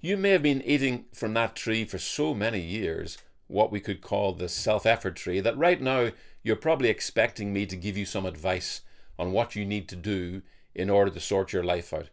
You 0.00 0.16
may 0.16 0.30
have 0.30 0.42
been 0.42 0.62
eating 0.62 1.06
from 1.12 1.34
that 1.34 1.56
tree 1.56 1.84
for 1.84 1.98
so 1.98 2.32
many 2.34 2.60
years 2.60 3.18
what 3.48 3.72
we 3.72 3.80
could 3.80 4.00
call 4.00 4.32
the 4.32 4.48
self 4.48 4.86
effort 4.86 5.16
tree, 5.16 5.40
that 5.40 5.56
right 5.56 5.80
now 5.80 6.10
you're 6.42 6.56
probably 6.56 6.88
expecting 6.88 7.52
me 7.52 7.66
to 7.66 7.76
give 7.76 7.96
you 7.96 8.04
some 8.04 8.26
advice 8.26 8.82
on 9.18 9.32
what 9.32 9.56
you 9.56 9.64
need 9.64 9.88
to 9.88 9.96
do 9.96 10.42
in 10.74 10.88
order 10.88 11.10
to 11.10 11.20
sort 11.20 11.52
your 11.52 11.64
life 11.64 11.92
out. 11.92 12.08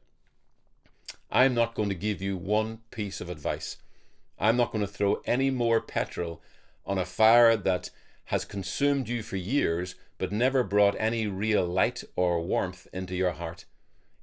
I'm 1.36 1.54
not 1.54 1.76
going 1.76 1.90
to 1.90 1.96
give 1.96 2.22
you 2.22 2.38
one 2.38 2.80
piece 2.92 3.20
of 3.20 3.30
advice. 3.30 3.76
I'm 4.40 4.56
not 4.56 4.72
going 4.72 4.86
to 4.86 4.92
throw 4.92 5.22
any 5.26 5.50
more 5.50 5.82
petrol 5.82 6.42
on 6.86 6.98
a 6.98 7.04
fire 7.04 7.58
that 7.58 7.90
has 8.26 8.46
consumed 8.46 9.10
you 9.10 9.22
for 9.22 9.36
years 9.36 9.96
but 10.18 10.32
never 10.32 10.64
brought 10.64 10.96
any 10.98 11.28
real 11.28 11.66
light 11.66 12.06
or 12.16 12.40
warmth 12.40 12.88
into 12.94 13.16
your 13.16 13.34
heart. 13.34 13.66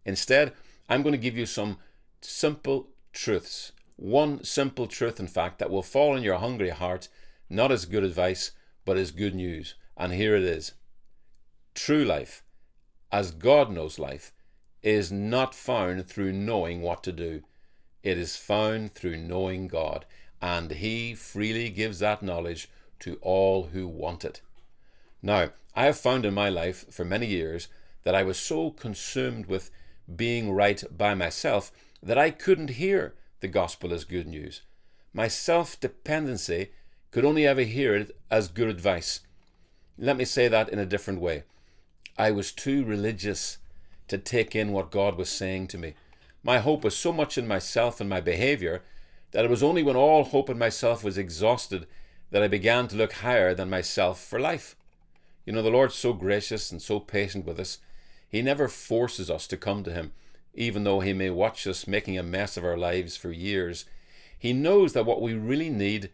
Instead, 0.07 0.55
I'm 0.89 1.03
going 1.03 1.13
to 1.13 1.19
give 1.19 1.37
you 1.37 1.45
some 1.45 1.77
simple 2.23 2.89
truths 3.13 3.73
one 3.97 4.43
simple 4.43 4.87
truth, 4.87 5.21
in 5.21 5.29
fact, 5.29 5.59
that 5.59 5.71
will 5.71 5.83
fall 5.83 6.17
on 6.17 6.23
your 6.23 6.39
hungry 6.39 6.71
heart, 6.71 7.09
not 7.51 7.71
as 7.71 7.85
good 7.85 8.05
advice, 8.05 8.53
but 8.87 8.97
as 8.97 9.11
good 9.11 9.35
news. 9.35 9.75
And 9.99 10.15
here 10.15 10.35
it 10.35 10.43
is 10.43 10.73
True 11.75 12.05
life, 12.05 12.43
as 13.13 13.33
God 13.33 13.71
knows 13.71 13.99
life, 13.99 14.33
is 14.83 15.13
not 15.13 15.55
found 15.55 16.07
through 16.07 16.33
knowing 16.33 16.83
what 16.83 17.03
to 17.05 17.13
do. 17.13 17.43
It 18.03 18.19
is 18.19 18.37
found 18.37 18.95
through 18.95 19.17
knowing 19.17 19.69
God, 19.69 20.05
and 20.41 20.71
He 20.71 21.15
freely 21.15 21.71
gives 21.71 22.01
that 22.01 22.23
knowledge 22.23 22.69
to 23.01 23.19
all 23.21 23.65
who 23.73 23.87
want 23.87 24.25
it. 24.25 24.41
Now, 25.23 25.51
I 25.75 25.87
have 25.87 25.99
found 25.99 26.27
in 26.27 26.35
my 26.35 26.49
life 26.49 26.93
for 26.93 27.05
many 27.05 27.27
years 27.27 27.69
that 28.03 28.15
I 28.15 28.23
was 28.23 28.39
so 28.39 28.71
consumed 28.71 29.47
with 29.47 29.71
being 30.15 30.53
right 30.53 30.83
by 30.97 31.15
myself 31.15 31.71
that 32.03 32.19
I 32.19 32.31
couldn't 32.31 32.71
hear 32.71 33.15
the 33.41 33.49
gospel 33.49 33.93
as 33.93 34.05
good 34.05 34.27
news. 34.27 34.63
My 35.15 35.29
self 35.29 35.79
dependency 35.79 36.71
could 37.11 37.25
only 37.25 37.47
ever 37.47 37.63
hear 37.63 37.95
it 37.95 38.17
as 38.31 38.49
good 38.49 38.69
advice. 38.69 39.21
Let 39.99 40.17
me 40.17 40.25
say 40.25 40.49
that 40.49 40.71
in 40.71 40.79
a 40.79 40.87
different 40.87 41.21
way. 41.21 41.45
I 42.19 42.31
was 42.31 42.53
too 42.53 42.85
religious 42.85 43.59
to 44.09 44.19
take 44.19 44.55
in 44.55 44.73
what 44.73 44.91
God 44.91 45.17
was 45.17 45.29
saying 45.29 45.69
to 45.69 45.79
me. 45.79 45.95
My 46.43 46.59
hope 46.59 46.85
was 46.85 46.97
so 46.97 47.13
much 47.13 47.39
in 47.39 47.47
myself 47.47 48.01
and 48.01 48.11
my 48.11 48.21
behavior 48.21 48.83
that 49.31 49.45
it 49.45 49.51
was 49.51 49.63
only 49.63 49.83
when 49.83 49.97
all 49.97 50.25
hope 50.25 50.51
in 50.51 50.59
myself 50.59 51.03
was 51.03 51.19
exhausted 51.19 51.87
that 52.31 52.43
I 52.43 52.49
began 52.49 52.89
to 52.89 52.97
look 52.97 53.13
higher 53.13 53.55
than 53.55 53.71
myself 53.71 54.23
for 54.23 54.41
life. 54.41 54.77
You 55.45 55.53
know, 55.53 55.63
the 55.63 55.71
Lord's 55.71 55.95
so 55.95 56.13
gracious 56.13 56.71
and 56.71 56.81
so 56.81 57.01
patient 57.01 57.45
with 57.45 57.59
us. 57.59 57.79
He 58.29 58.43
never 58.43 58.69
forces 58.69 59.31
us 59.31 59.47
to 59.49 59.57
come 59.57 59.85
to 59.85 59.93
Him, 59.93 60.13
even 60.55 60.85
though 60.85 61.01
He 61.01 61.13
may 61.13 61.31
watch 61.31 61.67
us 61.67 61.87
making 61.87 62.19
a 62.19 62.23
mess 62.23 62.57
of 62.57 62.65
our 62.65 62.77
lives 62.77 63.17
for 63.17 63.31
years. 63.31 63.85
He 64.39 64.53
knows 64.53 64.93
that 64.93 65.07
what 65.07 65.21
we 65.21 65.35
really 65.35 65.71
need 65.71 66.11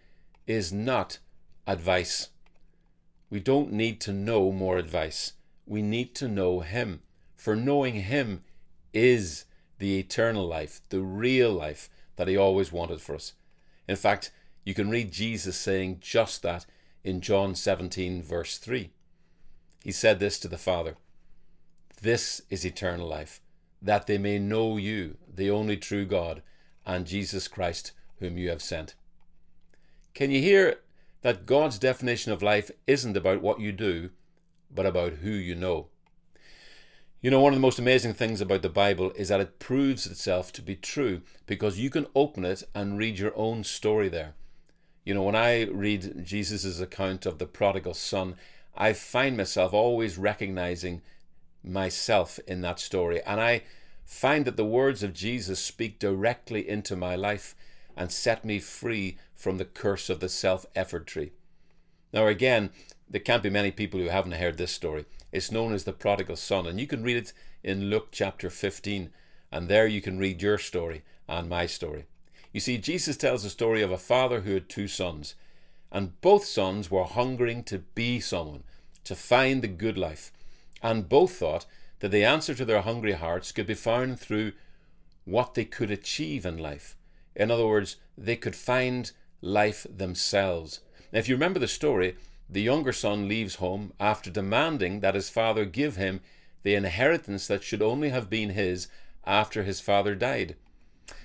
is 0.46 0.72
not 0.72 1.18
advice. 1.66 2.30
We 3.30 3.40
don't 3.40 3.72
need 3.72 4.00
to 4.02 4.12
know 4.12 4.50
more 4.50 4.78
advice. 4.78 5.34
We 5.66 5.82
need 5.82 6.14
to 6.16 6.28
know 6.28 6.60
Him. 6.60 7.02
For 7.38 7.54
knowing 7.54 7.94
Him 7.94 8.42
is 8.92 9.44
the 9.78 9.98
eternal 9.98 10.46
life, 10.46 10.80
the 10.88 11.00
real 11.00 11.52
life 11.52 11.88
that 12.16 12.26
He 12.26 12.36
always 12.36 12.72
wanted 12.72 13.00
for 13.00 13.14
us. 13.14 13.32
In 13.86 13.94
fact, 13.94 14.32
you 14.64 14.74
can 14.74 14.90
read 14.90 15.12
Jesus 15.12 15.56
saying 15.56 15.98
just 16.00 16.42
that 16.42 16.66
in 17.04 17.20
John 17.20 17.54
17, 17.54 18.22
verse 18.22 18.58
3. 18.58 18.90
He 19.84 19.92
said 19.92 20.18
this 20.18 20.40
to 20.40 20.48
the 20.48 20.58
Father 20.58 20.96
This 22.02 22.42
is 22.50 22.66
eternal 22.66 23.06
life, 23.06 23.40
that 23.80 24.08
they 24.08 24.18
may 24.18 24.40
know 24.40 24.76
you, 24.76 25.16
the 25.32 25.48
only 25.48 25.76
true 25.76 26.04
God, 26.04 26.42
and 26.84 27.06
Jesus 27.06 27.46
Christ, 27.46 27.92
whom 28.18 28.36
you 28.36 28.48
have 28.50 28.60
sent. 28.60 28.96
Can 30.12 30.32
you 30.32 30.42
hear 30.42 30.80
that 31.22 31.46
God's 31.46 31.78
definition 31.78 32.32
of 32.32 32.42
life 32.42 32.72
isn't 32.88 33.16
about 33.16 33.42
what 33.42 33.60
you 33.60 33.70
do, 33.70 34.10
but 34.74 34.86
about 34.86 35.12
who 35.14 35.30
you 35.30 35.54
know? 35.54 35.86
You 37.20 37.32
know, 37.32 37.40
one 37.40 37.52
of 37.52 37.56
the 37.56 37.66
most 37.66 37.80
amazing 37.80 38.14
things 38.14 38.40
about 38.40 38.62
the 38.62 38.68
Bible 38.68 39.10
is 39.16 39.28
that 39.28 39.40
it 39.40 39.58
proves 39.58 40.06
itself 40.06 40.52
to 40.52 40.62
be 40.62 40.76
true 40.76 41.22
because 41.46 41.76
you 41.76 41.90
can 41.90 42.06
open 42.14 42.44
it 42.44 42.62
and 42.76 42.96
read 42.96 43.18
your 43.18 43.36
own 43.36 43.64
story 43.64 44.08
there. 44.08 44.34
You 45.04 45.14
know, 45.14 45.24
when 45.24 45.34
I 45.34 45.64
read 45.64 46.24
Jesus' 46.24 46.78
account 46.78 47.26
of 47.26 47.40
the 47.40 47.46
prodigal 47.46 47.94
son, 47.94 48.36
I 48.76 48.92
find 48.92 49.36
myself 49.36 49.74
always 49.74 50.16
recognizing 50.16 51.02
myself 51.64 52.38
in 52.46 52.60
that 52.60 52.78
story. 52.78 53.20
And 53.24 53.40
I 53.40 53.62
find 54.04 54.44
that 54.44 54.56
the 54.56 54.64
words 54.64 55.02
of 55.02 55.12
Jesus 55.12 55.58
speak 55.58 55.98
directly 55.98 56.68
into 56.68 56.94
my 56.94 57.16
life 57.16 57.56
and 57.96 58.12
set 58.12 58.44
me 58.44 58.60
free 58.60 59.18
from 59.34 59.58
the 59.58 59.64
curse 59.64 60.08
of 60.08 60.20
the 60.20 60.28
self 60.28 60.66
effort 60.76 61.08
tree. 61.08 61.32
Now, 62.12 62.28
again, 62.28 62.70
there 63.10 63.20
can't 63.20 63.42
be 63.42 63.50
many 63.50 63.72
people 63.72 63.98
who 63.98 64.08
haven't 64.08 64.32
heard 64.32 64.56
this 64.56 64.70
story. 64.70 65.04
It's 65.30 65.52
known 65.52 65.74
as 65.74 65.84
the 65.84 65.92
prodigal 65.92 66.36
son, 66.36 66.66
and 66.66 66.80
you 66.80 66.86
can 66.86 67.02
read 67.02 67.16
it 67.16 67.32
in 67.62 67.90
Luke 67.90 68.08
chapter 68.10 68.48
15, 68.48 69.10
and 69.52 69.68
there 69.68 69.86
you 69.86 70.00
can 70.00 70.18
read 70.18 70.40
your 70.40 70.56
story 70.56 71.02
and 71.28 71.48
my 71.48 71.66
story. 71.66 72.06
You 72.52 72.60
see, 72.60 72.78
Jesus 72.78 73.16
tells 73.16 73.42
the 73.42 73.50
story 73.50 73.82
of 73.82 73.90
a 73.90 73.98
father 73.98 74.40
who 74.40 74.54
had 74.54 74.68
two 74.68 74.88
sons, 74.88 75.34
and 75.92 76.18
both 76.22 76.44
sons 76.44 76.90
were 76.90 77.04
hungering 77.04 77.62
to 77.64 77.78
be 77.78 78.20
someone, 78.20 78.64
to 79.04 79.14
find 79.14 79.60
the 79.60 79.68
good 79.68 79.98
life, 79.98 80.32
and 80.82 81.08
both 81.08 81.32
thought 81.32 81.66
that 82.00 82.10
the 82.10 82.24
answer 82.24 82.54
to 82.54 82.64
their 82.64 82.80
hungry 82.80 83.12
hearts 83.12 83.52
could 83.52 83.66
be 83.66 83.74
found 83.74 84.18
through 84.18 84.52
what 85.24 85.54
they 85.54 85.64
could 85.64 85.90
achieve 85.90 86.46
in 86.46 86.56
life. 86.56 86.96
In 87.36 87.50
other 87.50 87.66
words, 87.66 87.96
they 88.16 88.36
could 88.36 88.56
find 88.56 89.12
life 89.42 89.86
themselves. 89.94 90.80
Now, 91.12 91.18
if 91.18 91.28
you 91.28 91.34
remember 91.34 91.58
the 91.58 91.68
story, 91.68 92.16
the 92.48 92.62
younger 92.62 92.92
son 92.92 93.28
leaves 93.28 93.56
home 93.56 93.92
after 94.00 94.30
demanding 94.30 95.00
that 95.00 95.14
his 95.14 95.28
father 95.28 95.64
give 95.64 95.96
him 95.96 96.20
the 96.62 96.74
inheritance 96.74 97.46
that 97.46 97.62
should 97.62 97.82
only 97.82 98.08
have 98.08 98.30
been 98.30 98.50
his 98.50 98.88
after 99.24 99.62
his 99.62 99.80
father 99.80 100.14
died. 100.14 100.56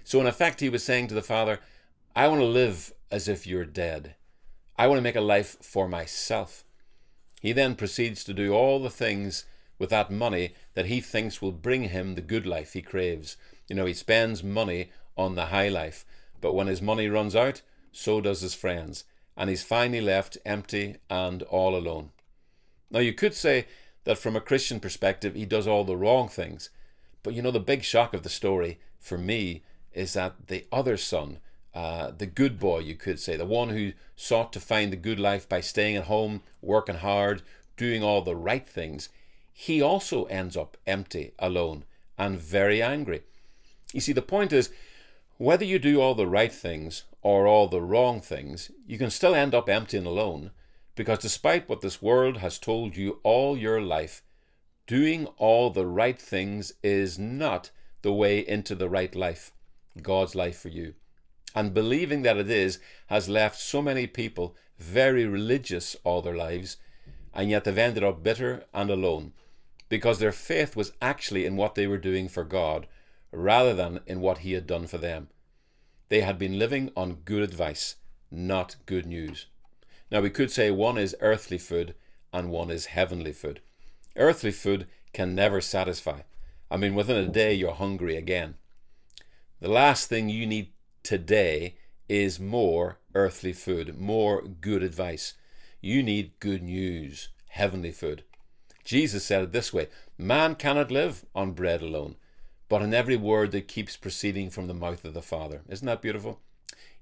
So, 0.04 0.20
in 0.20 0.28
effect, 0.28 0.60
he 0.60 0.70
was 0.70 0.84
saying 0.84 1.08
to 1.08 1.16
the 1.16 1.22
father, 1.22 1.60
I 2.16 2.28
want 2.28 2.42
to 2.42 2.46
live 2.46 2.94
as 3.10 3.28
if 3.28 3.48
you're 3.48 3.66
dead. 3.66 4.16
I 4.78 4.88
want 4.88 4.98
to 4.98 5.04
make 5.04 5.16
a 5.16 5.22
life 5.22 5.58
for 5.62 5.88
myself. 5.88 6.66
He 7.42 7.54
then 7.54 7.76
proceeds 7.76 8.24
to 8.26 8.34
do 8.34 8.54
all 8.54 8.80
the 8.80 8.90
things 8.90 9.46
with 9.80 9.90
that 9.92 10.12
money 10.12 10.56
that 10.74 10.86
he 10.86 11.02
thinks 11.02 11.42
will 11.42 11.52
bring 11.52 11.84
him 11.86 12.16
the 12.16 12.22
good 12.22 12.46
life 12.46 12.74
he 12.74 12.82
craves. 12.82 13.38
You 13.68 13.76
know, 13.76 13.86
he 13.86 13.94
spends 13.94 14.44
money 14.44 14.92
on 15.18 15.36
the 15.36 15.48
high 15.48 15.70
life, 15.70 16.06
but 16.42 16.54
when 16.54 16.68
his 16.68 16.82
money 16.82 17.08
runs 17.08 17.36
out, 17.36 17.62
so 17.92 18.20
does 18.20 18.42
his 18.42 18.54
friends 18.54 19.06
and 19.36 19.50
he's 19.50 19.64
finally 19.64 20.02
left 20.02 20.38
empty 20.46 20.98
and 21.10 21.44
all 21.44 21.76
alone. 21.76 22.12
Now, 22.92 23.00
you 23.00 23.14
could 23.14 23.34
say 23.34 23.66
that 24.04 24.18
from 24.18 24.36
a 24.36 24.42
Christian 24.42 24.80
perspective, 24.80 25.36
he 25.36 25.46
does 25.46 25.68
all 25.68 25.84
the 25.84 25.98
wrong 25.98 26.28
things, 26.28 26.70
but 27.24 27.34
you 27.34 27.42
know, 27.42 27.52
the 27.52 27.60
big 27.60 27.84
shock 27.84 28.14
of 28.14 28.24
the 28.24 28.30
story 28.30 28.80
for 29.00 29.18
me 29.18 29.64
is 29.94 30.14
that 30.14 30.48
the 30.48 30.66
other 30.72 30.98
son, 30.98 31.40
uh, 31.74 32.12
the 32.16 32.26
good 32.26 32.60
boy, 32.60 32.80
you 32.80 32.96
could 32.96 33.20
say, 33.20 33.36
the 33.36 33.46
one 33.46 33.70
who 33.70 33.94
sought 34.16 34.54
to 34.54 34.60
find 34.60 34.92
the 34.92 34.98
good 34.98 35.20
life 35.20 35.48
by 35.48 35.62
staying 35.62 35.96
at 35.96 36.06
home, 36.06 36.42
working 36.62 36.96
hard, 36.98 37.42
doing 37.78 38.04
all 38.04 38.22
the 38.22 38.36
right 38.36 38.68
things, 38.68 39.10
he 39.54 39.82
also 39.82 40.26
ends 40.26 40.58
up 40.58 40.78
empty, 40.86 41.34
alone, 41.40 41.86
and 42.18 42.40
very 42.40 42.82
angry. 42.82 43.24
You 43.94 44.02
see, 44.02 44.14
the 44.14 44.22
point 44.22 44.52
is, 44.52 44.72
whether 45.38 45.66
you 45.66 45.80
do 45.80 46.02
all 46.02 46.16
the 46.16 46.28
right 46.28 46.52
things 46.52 47.04
or 47.24 47.48
all 47.48 47.68
the 47.68 47.82
wrong 47.82 48.22
things, 48.22 48.70
you 48.86 48.98
can 48.98 49.10
still 49.10 49.34
end 49.34 49.56
up 49.56 49.70
empty 49.70 49.98
and 49.98 50.06
alone 50.06 50.52
because 50.96 51.20
despite 51.20 51.68
what 51.68 51.82
this 51.82 52.02
world 52.02 52.38
has 52.38 52.60
told 52.60 52.96
you 52.96 53.20
all 53.24 53.58
your 53.58 53.82
life, 53.82 54.22
doing 54.86 55.26
all 55.38 55.70
the 55.70 55.88
right 55.88 56.22
things 56.22 56.74
is 56.84 57.18
not 57.18 57.72
the 58.02 58.14
way 58.14 58.40
into 58.40 58.76
the 58.76 58.90
right 58.90 59.16
life, 59.16 59.52
God's 60.02 60.36
life 60.36 60.60
for 60.60 60.70
you. 60.70 60.94
And 61.56 61.74
believing 61.74 62.24
that 62.24 62.38
it 62.38 62.50
is 62.50 62.80
has 63.08 63.30
left 63.30 63.60
so 63.60 63.82
many 63.82 64.06
people 64.06 64.56
very 64.78 65.26
religious 65.26 65.96
all 66.04 66.22
their 66.22 66.36
lives, 66.36 66.78
and 67.34 67.50
yet 67.50 67.64
they've 67.64 67.78
ended 67.78 68.04
up 68.04 68.22
bitter 68.22 68.66
and 68.74 68.90
alone 68.90 69.34
because 69.90 70.20
their 70.20 70.32
faith 70.32 70.76
was 70.76 70.92
actually 71.02 71.46
in 71.46 71.56
what 71.56 71.76
they 71.76 71.88
were 71.88 71.98
doing 71.98 72.28
for 72.28 72.44
God 72.44 72.88
rather 73.32 73.74
than 73.74 74.00
in 74.06 74.22
what 74.22 74.40
He 74.40 74.54
had 74.54 74.68
done 74.68 74.88
for 74.88 74.98
them. 74.98 75.30
They 76.14 76.22
had 76.22 76.38
been 76.38 76.60
living 76.60 76.92
on 76.96 77.24
good 77.26 77.42
advice, 77.42 77.96
not 78.30 78.76
good 78.86 79.08
news. 79.08 79.48
Now, 80.12 80.22
we 80.22 80.30
could 80.30 80.52
say 80.52 80.70
one 80.70 80.96
is 80.96 81.16
earthly 81.22 81.58
food 81.58 81.96
and 82.32 82.52
one 82.52 82.70
is 82.70 82.86
heavenly 82.86 83.32
food. 83.34 83.62
Earthly 84.16 84.52
food 84.52 84.86
can 85.12 85.34
never 85.34 85.60
satisfy. 85.60 86.20
I 86.70 86.78
mean, 86.78 86.94
within 86.94 87.18
a 87.18 87.28
day, 87.28 87.56
you're 87.56 87.74
hungry 87.74 88.16
again. 88.16 88.58
The 89.60 89.70
last 89.70 90.08
thing 90.08 90.30
you 90.30 90.46
need 90.46 90.74
today 91.02 91.78
is 92.08 92.40
more 92.40 93.00
earthly 93.16 93.52
food, 93.52 94.00
more 94.00 94.44
good 94.44 94.84
advice. 94.84 95.34
You 95.82 96.04
need 96.04 96.40
good 96.40 96.62
news, 96.62 97.30
heavenly 97.48 97.92
food. 97.92 98.24
Jesus 98.84 99.26
said 99.26 99.42
it 99.42 99.52
this 99.52 99.74
way 99.74 99.88
Man 100.16 100.54
cannot 100.54 100.92
live 100.92 101.26
on 101.34 101.54
bread 101.54 101.82
alone, 101.82 102.18
but 102.74 102.82
in 102.82 102.92
every 102.92 103.16
word 103.16 103.52
that 103.52 103.68
keeps 103.68 103.96
proceeding 103.96 104.50
from 104.50 104.66
the 104.66 104.74
mouth 104.74 105.06
of 105.06 105.14
the 105.14 105.22
Father. 105.22 105.62
Isn't 105.70 105.86
that 105.86 106.02
beautiful? 106.02 106.40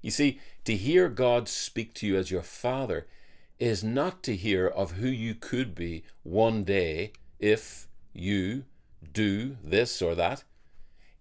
You 0.02 0.10
see, 0.10 0.38
to 0.66 0.76
hear 0.76 1.08
God 1.08 1.48
speak 1.48 1.94
to 1.94 2.06
you 2.06 2.18
as 2.18 2.30
your 2.30 2.42
Father 2.42 3.06
is 3.58 3.82
not 3.82 4.22
to 4.24 4.36
hear 4.36 4.66
of 4.66 4.90
who 4.90 5.08
you 5.08 5.34
could 5.34 5.74
be 5.74 6.04
one 6.24 6.62
day 6.62 7.12
if 7.38 7.88
you 8.12 8.64
do 9.14 9.56
this 9.64 10.02
or 10.02 10.14
that. 10.14 10.44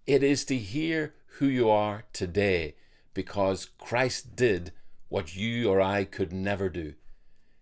It 0.05 0.21
is 0.21 0.43
to 0.43 0.57
hear 0.57 1.13
who 1.37 1.45
you 1.45 1.69
are 1.69 2.03
today 2.11 2.75
because 3.13 3.69
Christ 3.77 4.35
did 4.35 4.73
what 5.07 5.33
you 5.33 5.69
or 5.69 5.79
I 5.79 6.03
could 6.03 6.33
never 6.33 6.67
do 6.67 6.95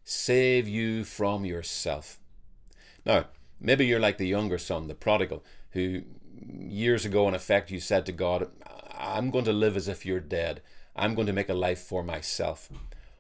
save 0.04 0.68
you 0.68 1.04
from 1.04 1.46
yourself. 1.46 2.20
Now, 3.06 3.26
maybe 3.62 3.86
you're 3.86 4.00
like 4.00 4.18
the 4.18 4.26
younger 4.26 4.58
son, 4.58 4.88
the 4.88 4.96
prodigal, 4.96 5.44
who 5.74 6.02
years 6.48 7.06
ago, 7.06 7.28
in 7.28 7.34
effect, 7.36 7.72
you 7.72 7.80
said 7.80 8.06
to 8.06 8.12
God, 8.12 8.50
I'm 8.98 9.32
going 9.32 9.46
to 9.46 9.54
live 9.54 9.78
as 9.78 9.88
if 9.88 10.06
you're 10.06 10.20
dead. 10.20 10.62
I'm 10.96 11.16
going 11.16 11.28
to 11.28 11.34
make 11.34 11.50
a 11.50 11.54
life 11.54 11.80
for 11.80 12.04
myself. 12.04 12.70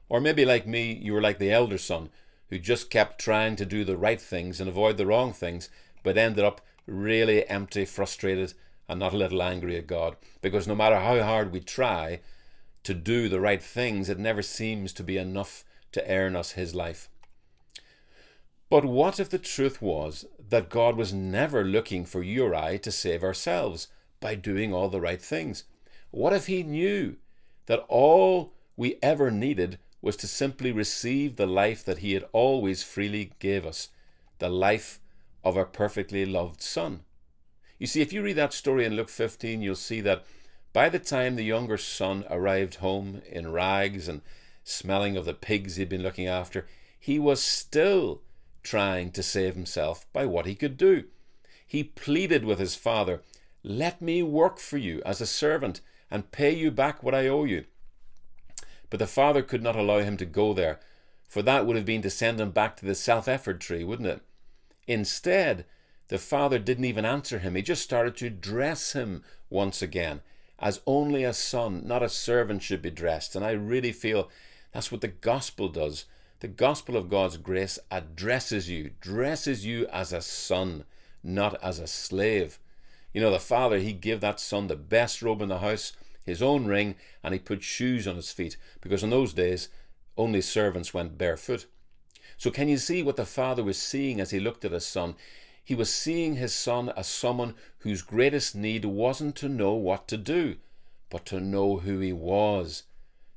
Or 0.10 0.20
maybe, 0.20 0.46
like 0.46 0.68
me, 0.68 0.92
you 0.92 1.14
were 1.14 1.22
like 1.22 1.40
the 1.40 1.52
elder 1.52 1.78
son 1.78 2.10
who 2.50 2.60
just 2.60 2.90
kept 2.90 3.22
trying 3.22 3.56
to 3.56 3.66
do 3.66 3.84
the 3.84 3.98
right 3.98 4.20
things 4.20 4.60
and 4.60 4.70
avoid 4.70 4.98
the 4.98 5.06
wrong 5.06 5.32
things, 5.32 5.70
but 6.04 6.18
ended 6.18 6.44
up 6.44 6.62
really 6.88 7.48
empty, 7.48 7.86
frustrated, 7.86 8.54
and 8.88 9.00
not 9.00 9.14
a 9.14 9.18
little 9.18 9.44
angry 9.44 9.78
at 9.78 9.88
God. 9.88 10.16
Because 10.42 10.68
no 10.68 10.76
matter 10.76 11.00
how 11.00 11.22
hard 11.22 11.52
we 11.52 11.60
try 11.60 12.22
to 12.84 12.94
do 12.94 13.30
the 13.30 13.40
right 13.40 13.62
things, 13.62 14.10
it 14.10 14.18
never 14.18 14.42
seems 14.42 14.94
to 14.94 15.04
be 15.04 15.18
enough 15.18 15.64
to 15.92 16.12
earn 16.12 16.36
us 16.36 16.54
His 16.54 16.74
life. 16.74 17.08
But 18.70 18.86
what 18.86 19.20
if 19.20 19.30
the 19.30 19.40
truth 19.40 19.82
was 19.82 20.26
that 20.50 20.70
God 20.70 20.96
was 20.96 21.14
never 21.14 21.64
looking 21.64 22.06
for 22.06 22.24
you 22.24 22.46
or 22.46 22.56
I 22.56 22.78
to 22.78 22.92
save 22.92 23.24
ourselves 23.24 23.88
by 24.20 24.36
doing 24.36 24.74
all 24.74 24.90
the 24.90 25.02
right 25.02 25.22
things? 25.22 25.64
What 26.12 26.34
if 26.34 26.48
He 26.48 26.64
knew 26.64 27.18
that 27.68 27.86
all 27.88 28.54
we 28.76 28.98
ever 29.02 29.30
needed 29.30 29.80
was 30.02 30.16
to 30.18 30.28
simply 30.28 30.72
receive 30.72 31.36
the 31.36 31.46
life 31.46 31.84
that 31.86 32.00
He 32.00 32.14
had 32.14 32.26
always 32.32 32.84
freely 32.84 33.32
gave 33.40 33.66
us, 33.66 33.90
the 34.40 34.50
life 34.50 35.00
of 35.44 35.58
our 35.58 35.66
perfectly 35.66 36.26
loved 36.26 36.62
Son? 36.62 37.02
You 37.78 37.88
see, 37.88 38.02
if 38.02 38.12
you 38.12 38.22
read 38.22 38.38
that 38.38 38.54
story 38.54 38.86
in 38.86 38.96
Luke 38.96 39.10
15, 39.10 39.62
you'll 39.62 39.76
see 39.76 40.02
that 40.02 40.26
By 40.72 40.90
the 40.90 41.00
time 41.00 41.36
the 41.36 41.44
younger 41.44 41.78
son 41.78 42.26
arrived 42.30 42.76
home 42.76 43.22
in 43.30 43.52
rags 43.52 44.08
and 44.08 44.22
smelling 44.64 45.18
of 45.18 45.26
the 45.26 45.34
pigs 45.34 45.78
he'd 45.78 45.90
been 45.90 46.04
looking 46.04 46.28
after, 46.28 46.68
he 47.00 47.18
was 47.18 47.42
still 47.42 48.22
trying 48.70 49.10
to 49.10 49.24
save 49.24 49.56
himself 49.56 50.06
by 50.14 50.28
what 50.28 50.46
he 50.46 50.54
could 50.54 50.78
do. 50.78 51.04
He 51.66 51.84
pleaded 51.84 52.46
with 52.46 52.60
his 52.60 52.76
father, 52.76 53.24
Let 53.64 54.00
me 54.00 54.22
work 54.22 54.60
for 54.60 54.78
you 54.78 55.02
as 55.08 55.20
a 55.20 55.26
servant 55.26 55.82
and 56.12 56.32
pay 56.32 56.52
you 56.52 56.70
back 56.70 57.02
what 57.02 57.16
I 57.16 57.28
owe 57.28 57.46
you. 57.46 57.66
But 58.92 59.00
the 59.00 59.08
father 59.08 59.42
could 59.42 59.64
not 59.64 59.76
allow 59.76 60.00
him 60.00 60.18
to 60.18 60.26
go 60.26 60.54
there, 60.54 60.80
for 61.28 61.42
that 61.42 61.66
would 61.66 61.78
have 61.78 61.86
been 61.86 62.04
to 62.04 62.12
send 62.12 62.40
him 62.40 62.52
back 62.52 62.78
to 62.78 62.86
the 62.86 62.94
self 62.94 63.28
effort 63.28 63.60
tree, 63.60 63.84
wouldn't 63.84 64.08
it? 64.08 64.22
Instead, 64.88 65.66
the 66.10 66.20
father 66.20 66.60
didn't 66.60 66.86
even 66.86 67.06
answer 67.06 67.40
him. 67.40 67.56
He 67.56 67.64
just 67.64 67.84
started 67.84 68.16
to 68.18 68.30
dress 68.30 68.94
him 68.94 69.24
once 69.50 69.82
again, 69.82 70.22
as 70.60 70.82
only 70.86 71.24
a 71.24 71.34
son, 71.34 71.82
not 71.88 72.04
a 72.04 72.10
servant, 72.10 72.62
should 72.62 72.84
be 72.84 72.92
dressed. 72.92 73.36
And 73.36 73.44
I 73.44 73.52
really 73.52 73.92
feel 73.92 74.30
that's 74.74 74.92
what 74.92 75.02
the 75.02 75.08
gospel 75.08 75.70
does. 75.70 76.06
The 76.42 76.48
gospel 76.48 76.96
of 76.96 77.10
God's 77.10 77.36
grace 77.36 77.78
addresses 77.92 78.70
you, 78.70 78.92
dresses 79.02 79.66
you 79.66 79.86
as 79.88 80.14
a 80.14 80.22
son, 80.22 80.86
not 81.22 81.62
as 81.62 81.80
a 81.80 81.88
slave. 81.88 82.60
You 83.14 83.20
know, 83.20 83.30
the 83.30 83.40
father, 83.40 83.80
he 83.80 83.92
gave 83.92 84.22
that 84.22 84.40
son 84.40 84.68
the 84.68 84.78
best 84.78 85.22
robe 85.22 85.42
in 85.42 85.50
the 85.50 85.58
house, 85.58 85.92
his 86.26 86.42
own 86.42 86.66
ring, 86.66 86.96
and 87.24 87.34
he 87.34 87.42
put 87.42 87.62
shoes 87.62 88.08
on 88.08 88.16
his 88.16 88.32
feet, 88.32 88.56
because 88.80 89.04
in 89.04 89.10
those 89.10 89.34
days, 89.34 89.68
only 90.16 90.40
servants 90.40 90.94
went 90.94 91.18
barefoot. 91.18 91.66
So, 92.38 92.52
can 92.52 92.70
you 92.70 92.78
see 92.78 93.04
what 93.04 93.18
the 93.18 93.26
father 93.26 93.64
was 93.64 93.78
seeing 93.78 94.22
as 94.22 94.32
he 94.32 94.40
looked 94.40 94.64
at 94.64 94.72
his 94.72 94.86
son? 94.86 95.16
He 95.62 95.76
was 95.76 95.94
seeing 95.94 96.38
his 96.38 96.54
son 96.54 96.88
as 96.96 97.08
someone 97.08 97.56
whose 97.80 98.02
greatest 98.02 98.56
need 98.56 98.86
wasn't 98.86 99.36
to 99.38 99.50
know 99.50 99.74
what 99.74 100.08
to 100.08 100.16
do, 100.16 100.56
but 101.10 101.26
to 101.26 101.42
know 101.42 101.80
who 101.80 102.00
he 102.00 102.14
was. 102.14 102.84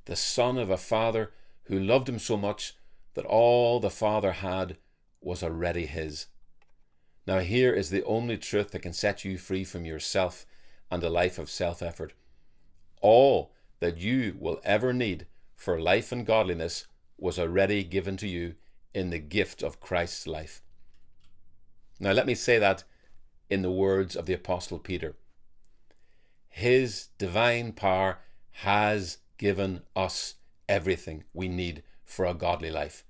The 0.05 0.15
son 0.15 0.57
of 0.57 0.71
a 0.71 0.77
father 0.77 1.33
who 1.65 1.81
loved 1.81 2.09
him 2.09 2.21
so 2.21 2.37
much 2.37 2.77
that 3.15 3.25
all 3.25 3.81
the 3.81 3.91
father 3.91 4.33
had 4.33 4.77
was 5.21 5.43
already 5.43 5.87
his. 5.87 6.27
Now, 7.27 7.39
here 7.39 7.73
is 7.73 7.91
the 7.91 8.05
only 8.05 8.37
truth 8.37 8.73
that 8.73 8.83
can 8.83 8.93
set 8.93 9.25
you 9.25 9.39
free 9.39 9.65
from 9.65 9.85
yourself 9.85 10.45
and 10.91 11.03
a 11.05 11.11
life 11.11 11.39
of 11.39 11.51
self 11.51 11.83
effort. 11.83 12.15
All 13.01 13.53
that 13.81 13.99
you 13.99 14.37
will 14.39 14.61
ever 14.65 14.93
need 14.93 15.27
for 15.55 15.81
life 15.81 16.13
and 16.13 16.27
godliness 16.27 16.87
was 17.19 17.39
already 17.39 17.85
given 17.85 18.17
to 18.17 18.29
you 18.29 18.55
in 18.93 19.11
the 19.11 19.19
gift 19.19 19.63
of 19.63 19.81
Christ's 19.81 20.27
life. 20.27 20.61
Now, 22.01 22.13
let 22.13 22.27
me 22.27 22.35
say 22.35 22.59
that 22.59 22.85
in 23.49 23.63
the 23.63 23.71
words 23.71 24.17
of 24.17 24.27
the 24.27 24.33
Apostle 24.33 24.79
Peter 24.79 25.15
His 26.49 27.09
divine 27.19 27.73
power 27.73 28.19
has 28.51 29.19
given 29.39 29.83
us 29.95 30.35
everything 30.69 31.25
we 31.33 31.49
need 31.49 31.83
for 32.13 32.27
a 32.27 32.35
godly 32.35 32.71
life 32.71 33.05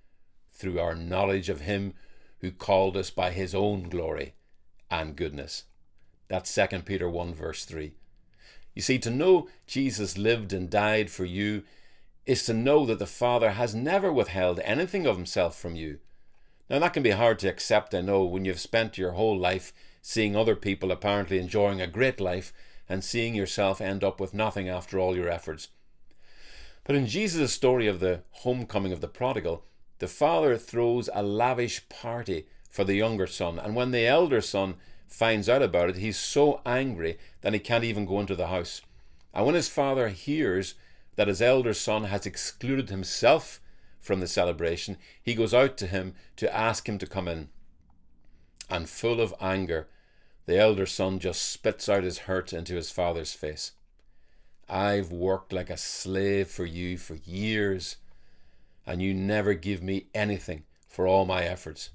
through 0.53 0.79
our 0.79 0.95
knowledge 0.95 1.49
of 1.49 1.63
Him 1.63 1.95
who 2.41 2.51
called 2.51 2.97
us 2.97 3.11
by 3.11 3.31
His 3.31 3.55
own 3.55 3.89
glory 3.89 4.35
and 4.91 5.17
goodness. 5.17 5.65
That's 6.29 6.55
2 6.55 6.81
Peter 6.81 7.11
1, 7.11 7.35
verse 7.35 7.65
3. 7.65 7.93
You 8.75 8.83
see, 8.83 8.99
to 9.01 9.11
know 9.11 9.49
Jesus 9.67 10.17
lived 10.17 10.53
and 10.53 10.71
died 10.71 11.11
for 11.11 11.25
you 11.25 11.65
is 12.25 12.45
to 12.45 12.55
know 12.55 12.87
that 12.87 12.99
the 12.99 13.07
Father 13.07 13.51
has 13.51 13.75
never 13.75 14.13
withheld 14.13 14.61
anything 14.61 15.07
of 15.07 15.17
Himself 15.17 15.59
from 15.59 15.75
you. 15.77 15.99
Now, 16.71 16.79
that 16.79 16.95
can 16.95 17.03
be 17.03 17.11
hard 17.11 17.39
to 17.41 17.49
accept, 17.49 17.95
I 17.95 18.01
know, 18.01 18.25
when 18.25 18.45
you've 18.45 18.61
spent 18.61 18.97
your 18.97 19.13
whole 19.13 19.37
life 19.37 19.73
seeing 20.01 20.35
other 20.35 20.57
people 20.57 20.91
apparently 20.91 21.39
enjoying 21.39 21.81
a 21.81 21.87
great 21.87 22.21
life 22.21 22.53
and 22.89 23.05
seeing 23.05 23.35
yourself 23.35 23.81
end 23.81 24.03
up 24.03 24.21
with 24.21 24.33
nothing 24.33 24.69
after 24.69 24.99
all 24.99 25.17
your 25.17 25.29
efforts. 25.29 25.69
But 26.85 26.97
in 26.97 27.07
Jesus' 27.07 27.53
story 27.53 27.87
of 27.87 28.01
the 28.01 28.23
homecoming 28.31 28.93
of 28.93 29.01
the 29.01 29.09
prodigal, 29.09 29.65
the 29.99 30.09
father 30.09 30.57
throws 30.57 31.09
a 31.15 31.23
lavish 31.23 31.89
party 31.89 32.47
for 32.69 32.85
the 32.85 32.95
younger 32.95 33.27
son, 33.27 33.59
and 33.59 33.77
when 33.77 33.93
the 33.93 34.07
elder 34.07 34.41
son 34.41 34.75
finds 35.07 35.49
out 35.49 35.63
about 35.63 35.91
it, 35.91 35.97
he's 35.97 36.17
so 36.17 36.61
angry 36.67 37.19
that 37.43 37.53
he 37.53 37.59
can't 37.59 37.85
even 37.85 38.07
go 38.07 38.19
into 38.19 38.35
the 38.35 38.49
house. 38.49 38.81
And 39.33 39.47
when 39.47 39.55
his 39.55 39.69
father 39.69 40.09
hears 40.09 40.75
that 41.17 41.29
his 41.29 41.43
elder 41.43 41.75
son 41.75 42.05
has 42.05 42.27
excluded 42.27 42.89
himself 42.89 43.61
from 44.01 44.21
the 44.21 44.27
celebration, 44.27 44.97
he 45.23 45.35
goes 45.35 45.55
out 45.55 45.77
to 45.79 45.87
him 45.87 46.15
to 46.37 46.55
ask 46.55 46.89
him 46.89 46.99
to 46.99 47.07
come 47.07 47.29
in. 47.29 47.51
And 48.69 48.89
full 48.89 49.21
of 49.21 49.35
anger, 49.41 49.89
the 50.47 50.59
elder 50.59 50.87
son 50.87 51.19
just 51.19 51.43
spits 51.43 51.89
out 51.89 52.03
his 52.03 52.21
hurt 52.21 52.53
into 52.53 52.75
his 52.75 52.91
father's 52.91 53.35
face. 53.35 53.73
I've 54.69 55.13
worked 55.13 55.53
like 55.53 55.71
a 55.71 55.77
slave 55.77 56.49
for 56.49 56.65
you 56.65 56.97
for 56.97 57.15
years, 57.15 57.97
and 58.87 59.03
you 59.03 59.15
never 59.15 59.55
give 59.55 59.83
me 59.83 60.07
anything 60.15 60.65
for 60.89 61.07
all 61.07 61.25
my 61.25 61.43
efforts. 61.43 61.91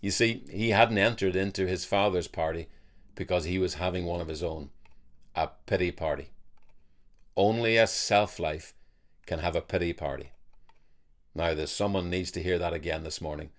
You 0.00 0.10
see, 0.10 0.44
he 0.50 0.70
hadn't 0.70 0.98
entered 0.98 1.34
into 1.34 1.66
his 1.66 1.84
father's 1.84 2.28
party 2.28 2.68
because 3.14 3.44
he 3.44 3.58
was 3.58 3.74
having 3.74 4.06
one 4.06 4.20
of 4.20 4.28
his 4.28 4.42
own, 4.42 4.70
a 5.34 5.48
pity 5.66 5.90
party. 5.90 6.30
Only 7.36 7.76
a 7.76 7.86
self 7.86 8.38
life 8.38 8.74
can 9.26 9.40
have 9.40 9.56
a 9.56 9.60
pity 9.60 9.92
party. 9.92 10.30
Now, 11.34 11.54
there's 11.54 11.70
someone 11.70 12.10
needs 12.10 12.30
to 12.32 12.42
hear 12.42 12.58
that 12.58 12.72
again 12.72 13.04
this 13.04 13.20
morning. 13.20 13.50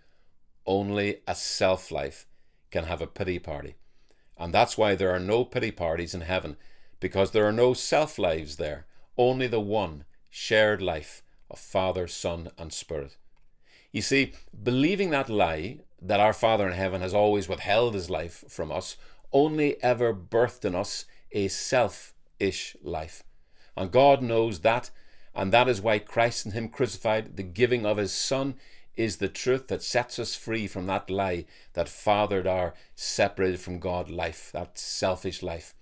Only 0.66 1.22
a 1.28 1.36
self 1.36 1.92
life 1.92 2.26
can 2.72 2.86
have 2.86 3.02
a 3.02 3.08
pity 3.08 3.40
party. 3.40 3.76
And 4.38 4.54
that's 4.54 4.78
why 4.78 4.96
there 4.96 5.12
are 5.14 5.20
no 5.20 5.44
pity 5.44 5.72
parties 5.72 6.14
in 6.14 6.22
heaven, 6.22 6.56
because 7.00 7.32
there 7.32 7.46
are 7.46 7.52
no 7.52 7.74
self 7.74 8.18
lives 8.18 8.58
there, 8.58 8.86
only 9.18 9.48
the 9.48 9.60
one 9.60 10.06
shared 10.30 10.82
life 10.82 11.24
of 11.50 11.60
Father, 11.60 12.08
Son, 12.08 12.50
and 12.58 12.72
Spirit. 12.72 13.18
You 13.92 14.02
see, 14.02 14.34
believing 14.64 15.10
that 15.12 15.30
lie, 15.30 15.80
that 16.02 16.20
our 16.20 16.34
Father 16.34 16.68
in 16.68 16.74
heaven 16.74 17.02
has 17.02 17.14
always 17.14 17.50
withheld 17.50 17.94
his 17.94 18.10
life 18.10 18.44
from 18.48 18.72
us, 18.72 18.98
only 19.32 19.82
ever 19.84 20.14
birthed 20.14 20.66
in 20.66 20.76
us 20.76 21.06
a 21.32 21.48
selfish 21.48 22.76
life. 22.82 23.24
And 23.76 23.92
God 23.92 24.22
knows 24.22 24.60
that 24.60 24.92
and 25.40 25.54
that 25.54 25.70
is 25.70 25.82
why 25.82 26.00
Christ 26.00 26.46
and 26.46 26.54
Him 26.54 26.70
crucified, 26.70 27.38
the 27.38 27.44
giving 27.44 27.86
of 27.86 27.98
His 27.98 28.12
Son, 28.12 28.56
is 28.96 29.18
the 29.18 29.30
truth 29.30 29.68
that 29.68 29.82
sets 29.82 30.20
us 30.20 30.36
free 30.36 30.68
from 30.68 30.86
that 30.88 31.10
lie 31.10 31.46
that 31.74 31.88
fathered 31.88 32.46
our 32.46 32.74
separated 32.96 33.62
from 33.62 33.80
God 33.80 34.10
life, 34.10 34.50
that 34.52 34.78
selfish 34.78 35.42
life. 35.42 35.74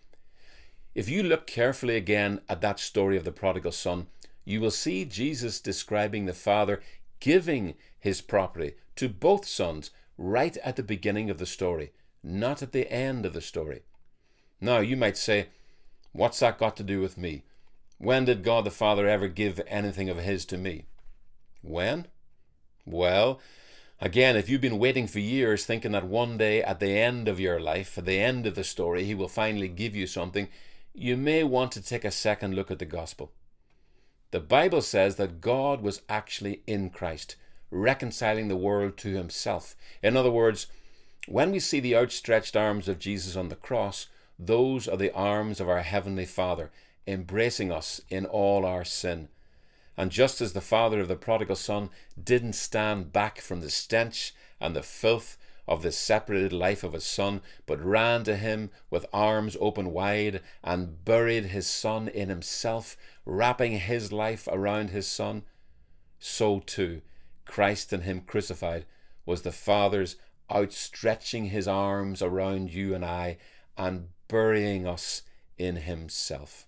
If 0.97 1.07
you 1.09 1.21
look 1.21 1.45
carefully 1.45 1.95
again 1.95 2.41
at 2.49 2.61
that 2.61 2.79
story 2.79 3.17
of 3.17 3.23
the 3.23 3.31
prodigal 3.31 3.71
son, 3.71 4.07
you 4.43 4.59
will 4.59 4.71
see 4.71 5.05
Jesus 5.05 5.59
describing 5.59 6.25
the 6.25 6.33
father 6.33 6.81
giving 7.19 7.75
his 7.99 8.19
property 8.19 8.73
to 8.95 9.07
both 9.07 9.45
sons 9.45 9.91
right 10.17 10.57
at 10.57 10.75
the 10.75 10.81
beginning 10.81 11.29
of 11.29 11.37
the 11.37 11.45
story, 11.45 11.91
not 12.23 12.63
at 12.63 12.71
the 12.71 12.91
end 12.91 13.27
of 13.27 13.33
the 13.33 13.41
story. 13.41 13.83
Now, 14.59 14.79
you 14.79 14.97
might 14.97 15.17
say, 15.17 15.49
What's 16.13 16.39
that 16.39 16.57
got 16.57 16.75
to 16.77 16.83
do 16.83 16.99
with 16.99 17.15
me? 17.15 17.43
When 17.99 18.25
did 18.25 18.43
God 18.43 18.65
the 18.65 18.71
Father 18.71 19.07
ever 19.07 19.27
give 19.27 19.61
anything 19.67 20.09
of 20.09 20.17
His 20.17 20.45
to 20.45 20.57
me? 20.57 20.85
When? 21.61 22.07
Well, 22.87 23.39
again, 24.01 24.35
if 24.35 24.49
you've 24.49 24.61
been 24.61 24.79
waiting 24.79 25.05
for 25.05 25.19
years 25.19 25.63
thinking 25.63 25.91
that 25.91 26.07
one 26.07 26.39
day 26.39 26.63
at 26.63 26.79
the 26.79 26.97
end 26.97 27.27
of 27.27 27.39
your 27.39 27.59
life, 27.59 27.99
at 27.99 28.07
the 28.07 28.19
end 28.19 28.47
of 28.47 28.55
the 28.55 28.63
story, 28.63 29.03
He 29.03 29.13
will 29.13 29.27
finally 29.27 29.67
give 29.67 29.95
you 29.95 30.07
something, 30.07 30.47
you 30.97 31.15
may 31.15 31.43
want 31.43 31.71
to 31.73 31.81
take 31.81 32.03
a 32.03 32.09
second 32.09 32.55
look 32.55 32.71
at 32.71 32.79
the 32.79 32.85
gospel. 32.85 33.31
The 34.31 34.39
Bible 34.39 34.81
says 34.81 35.15
that 35.17 35.41
God 35.41 35.81
was 35.81 36.01
actually 36.09 36.63
in 36.65 36.89
Christ, 36.89 37.35
reconciling 37.69 38.47
the 38.47 38.57
world 38.57 38.97
to 38.97 39.13
Himself. 39.13 39.75
In 40.01 40.17
other 40.17 40.31
words, 40.31 40.65
when 41.27 41.51
we 41.51 41.59
see 41.59 41.79
the 41.79 41.95
outstretched 41.95 42.57
arms 42.57 42.87
of 42.87 42.97
Jesus 42.97 43.35
on 43.35 43.49
the 43.49 43.55
cross, 43.55 44.07
those 44.39 44.87
are 44.87 44.97
the 44.97 45.13
arms 45.13 45.59
of 45.59 45.69
our 45.69 45.83
Heavenly 45.83 46.25
Father 46.25 46.71
embracing 47.05 47.71
us 47.71 48.01
in 48.09 48.25
all 48.25 48.65
our 48.65 48.83
sin. 48.83 49.29
And 49.95 50.11
just 50.11 50.41
as 50.41 50.53
the 50.53 50.61
father 50.61 50.99
of 50.99 51.07
the 51.07 51.15
prodigal 51.15 51.55
son 51.55 51.89
didn't 52.21 52.53
stand 52.53 53.13
back 53.13 53.39
from 53.39 53.61
the 53.61 53.69
stench 53.69 54.33
and 54.59 54.75
the 54.75 54.83
filth 54.83 55.37
of 55.67 55.81
the 55.81 55.91
separated 55.91 56.53
life 56.53 56.83
of 56.83 56.93
his 56.93 57.03
son, 57.05 57.41
but 57.65 57.83
ran 57.83 58.23
to 58.23 58.35
him 58.35 58.69
with 58.89 59.05
arms 59.11 59.57
open 59.59 59.91
wide 59.91 60.41
and 60.63 61.03
buried 61.03 61.47
his 61.47 61.67
son 61.67 62.07
in 62.07 62.29
himself, 62.29 62.95
wrapping 63.25 63.79
his 63.79 64.11
life 64.11 64.47
around 64.51 64.89
his 64.89 65.07
son, 65.07 65.43
so 66.19 66.59
too 66.59 67.01
Christ 67.45 67.93
and 67.93 68.03
him 68.03 68.21
crucified 68.21 68.85
was 69.25 69.41
the 69.41 69.51
Father's 69.51 70.15
outstretching 70.49 71.47
his 71.47 71.67
arms 71.67 72.21
around 72.21 72.73
you 72.73 72.95
and 72.95 73.03
I 73.03 73.37
and 73.77 74.09
burying 74.27 74.87
us 74.87 75.23
in 75.57 75.77
himself. 75.77 76.65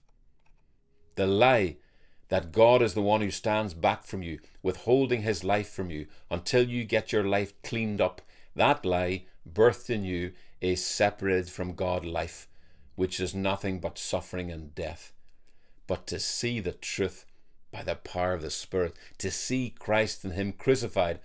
The 1.16 1.28
lie 1.28 1.78
that 2.30 2.52
God 2.52 2.82
is 2.82 2.94
the 2.94 3.02
one 3.02 3.22
who 3.22 3.32
stands 3.32 3.74
back 3.74 4.04
from 4.04 4.22
you, 4.22 4.40
withholding 4.62 5.24
his 5.24 5.44
life 5.44 5.70
from 5.70 5.90
you 5.90 6.08
until 6.30 6.68
you 6.68 6.84
get 6.84 7.12
your 7.12 7.24
life 7.24 7.60
cleaned 7.64 8.00
up, 8.00 8.22
that 8.60 8.86
lie 8.86 9.24
birthed 9.50 9.89
in 9.89 10.04
you 10.04 10.34
is 10.60 10.86
separated 10.86 11.50
from 11.50 11.76
God 11.76 12.04
life, 12.04 12.48
which 12.95 13.19
is 13.19 13.34
nothing 13.34 13.80
but 13.80 13.98
suffering 13.98 14.52
and 14.52 14.76
death, 14.76 15.13
but 15.88 16.06
to 16.08 16.19
see 16.19 16.60
the 16.60 16.74
truth 16.74 17.26
by 17.72 17.84
the 17.84 17.95
power 17.95 18.34
of 18.34 18.41
the 18.41 18.50
Spirit, 18.50 18.95
to 19.19 19.32
see 19.32 19.74
Christ 19.80 20.26
and 20.26 20.34
Him 20.34 20.52
crucified 20.52 21.19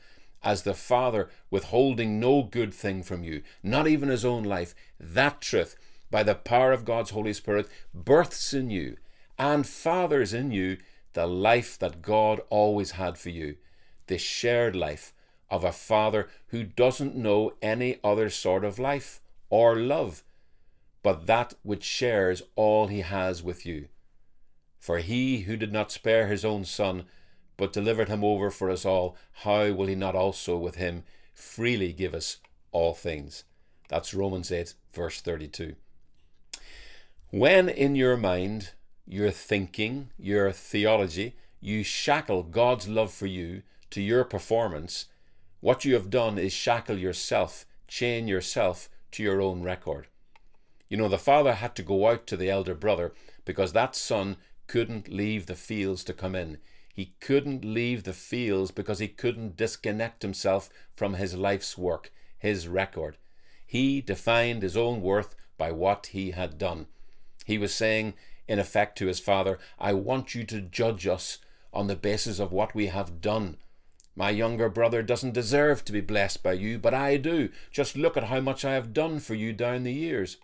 as 0.44 0.62
the 0.62 0.74
Father 0.74 1.28
withholding 1.50 2.20
no 2.20 2.44
good 2.44 2.72
thing 2.72 3.02
from 3.02 3.24
you, 3.24 3.42
not 3.64 3.88
even 3.88 4.10
His 4.10 4.24
own 4.24 4.44
life. 4.44 4.74
That 5.00 5.40
truth, 5.40 5.74
by 6.12 6.22
the 6.22 6.36
power 6.36 6.70
of 6.70 6.84
God's 6.84 7.10
Holy 7.10 7.32
Spirit, 7.32 7.66
births 7.92 8.54
in 8.54 8.70
you 8.70 8.96
and 9.38 9.66
fathers 9.66 10.32
in 10.32 10.52
you 10.52 10.76
the 11.14 11.26
life 11.26 11.78
that 11.80 12.02
God 12.02 12.40
always 12.50 12.92
had 12.92 13.18
for 13.18 13.30
you, 13.30 13.56
the 14.06 14.18
shared 14.18 14.76
life 14.76 15.13
of 15.54 15.64
a 15.64 15.72
Father 15.72 16.28
who 16.48 16.62
doesn't 16.62 17.16
know 17.16 17.52
any 17.62 17.98
other 18.02 18.28
sort 18.28 18.64
of 18.64 18.78
life 18.78 19.20
or 19.48 19.76
love 19.76 20.22
but 21.04 21.26
that 21.26 21.52
which 21.62 21.84
shares 21.84 22.42
all 22.56 22.86
he 22.86 23.02
has 23.02 23.42
with 23.42 23.66
you. 23.66 23.88
For 24.80 24.98
he 24.98 25.40
who 25.40 25.54
did 25.54 25.70
not 25.70 25.92
spare 25.92 26.26
his 26.26 26.46
own 26.46 26.64
Son, 26.64 27.04
but 27.58 27.74
delivered 27.74 28.08
him 28.08 28.24
over 28.24 28.50
for 28.50 28.70
us 28.70 28.86
all, 28.86 29.14
how 29.44 29.70
will 29.72 29.86
he 29.86 29.94
not 29.94 30.16
also 30.16 30.56
with 30.56 30.76
him 30.76 31.04
freely 31.34 31.92
give 31.92 32.14
us 32.14 32.38
all 32.72 32.94
things? 32.94 33.44
That's 33.88 34.14
Romans 34.14 34.50
8, 34.50 34.74
verse 34.94 35.20
32. 35.20 35.76
When 37.28 37.68
in 37.68 37.94
your 37.96 38.16
mind, 38.16 38.70
your 39.06 39.30
thinking, 39.30 40.08
your 40.18 40.52
theology, 40.52 41.36
you 41.60 41.82
shackle 41.84 42.44
God's 42.44 42.88
love 42.88 43.12
for 43.12 43.26
you 43.26 43.62
to 43.90 44.00
your 44.00 44.24
performance, 44.24 45.06
what 45.64 45.82
you 45.82 45.94
have 45.94 46.10
done 46.10 46.36
is 46.36 46.52
shackle 46.52 46.98
yourself, 46.98 47.64
chain 47.88 48.28
yourself 48.28 48.90
to 49.10 49.22
your 49.22 49.40
own 49.40 49.62
record. 49.62 50.06
You 50.90 50.98
know, 50.98 51.08
the 51.08 51.16
father 51.16 51.54
had 51.54 51.74
to 51.76 51.82
go 51.82 52.06
out 52.06 52.26
to 52.26 52.36
the 52.36 52.50
elder 52.50 52.74
brother 52.74 53.14
because 53.46 53.72
that 53.72 53.96
son 53.96 54.36
couldn't 54.66 55.08
leave 55.08 55.46
the 55.46 55.54
fields 55.54 56.04
to 56.04 56.12
come 56.12 56.34
in. 56.34 56.58
He 56.92 57.14
couldn't 57.18 57.64
leave 57.64 58.02
the 58.02 58.12
fields 58.12 58.72
because 58.72 58.98
he 58.98 59.08
couldn't 59.08 59.56
disconnect 59.56 60.20
himself 60.20 60.68
from 60.94 61.14
his 61.14 61.34
life's 61.34 61.78
work, 61.78 62.12
his 62.36 62.68
record. 62.68 63.16
He 63.66 64.02
defined 64.02 64.62
his 64.62 64.76
own 64.76 65.00
worth 65.00 65.34
by 65.56 65.72
what 65.72 66.08
he 66.08 66.32
had 66.32 66.58
done. 66.58 66.88
He 67.46 67.56
was 67.56 67.72
saying, 67.72 68.12
in 68.46 68.58
effect, 68.58 68.98
to 68.98 69.06
his 69.06 69.18
father, 69.18 69.58
I 69.78 69.94
want 69.94 70.34
you 70.34 70.44
to 70.44 70.60
judge 70.60 71.06
us 71.06 71.38
on 71.72 71.86
the 71.86 71.96
basis 71.96 72.38
of 72.38 72.52
what 72.52 72.74
we 72.74 72.88
have 72.88 73.22
done. 73.22 73.56
My 74.16 74.30
younger 74.30 74.68
brother 74.68 75.02
doesn't 75.02 75.32
deserve 75.32 75.84
to 75.84 75.92
be 75.92 76.00
blessed 76.00 76.42
by 76.42 76.52
you, 76.52 76.78
but 76.78 76.94
I 76.94 77.16
do. 77.16 77.50
Just 77.72 77.96
look 77.96 78.16
at 78.16 78.24
how 78.24 78.40
much 78.40 78.64
I 78.64 78.74
have 78.74 78.92
done 78.92 79.18
for 79.18 79.34
you 79.34 79.52
down 79.52 79.82
the 79.82 79.92
years. 79.92 80.36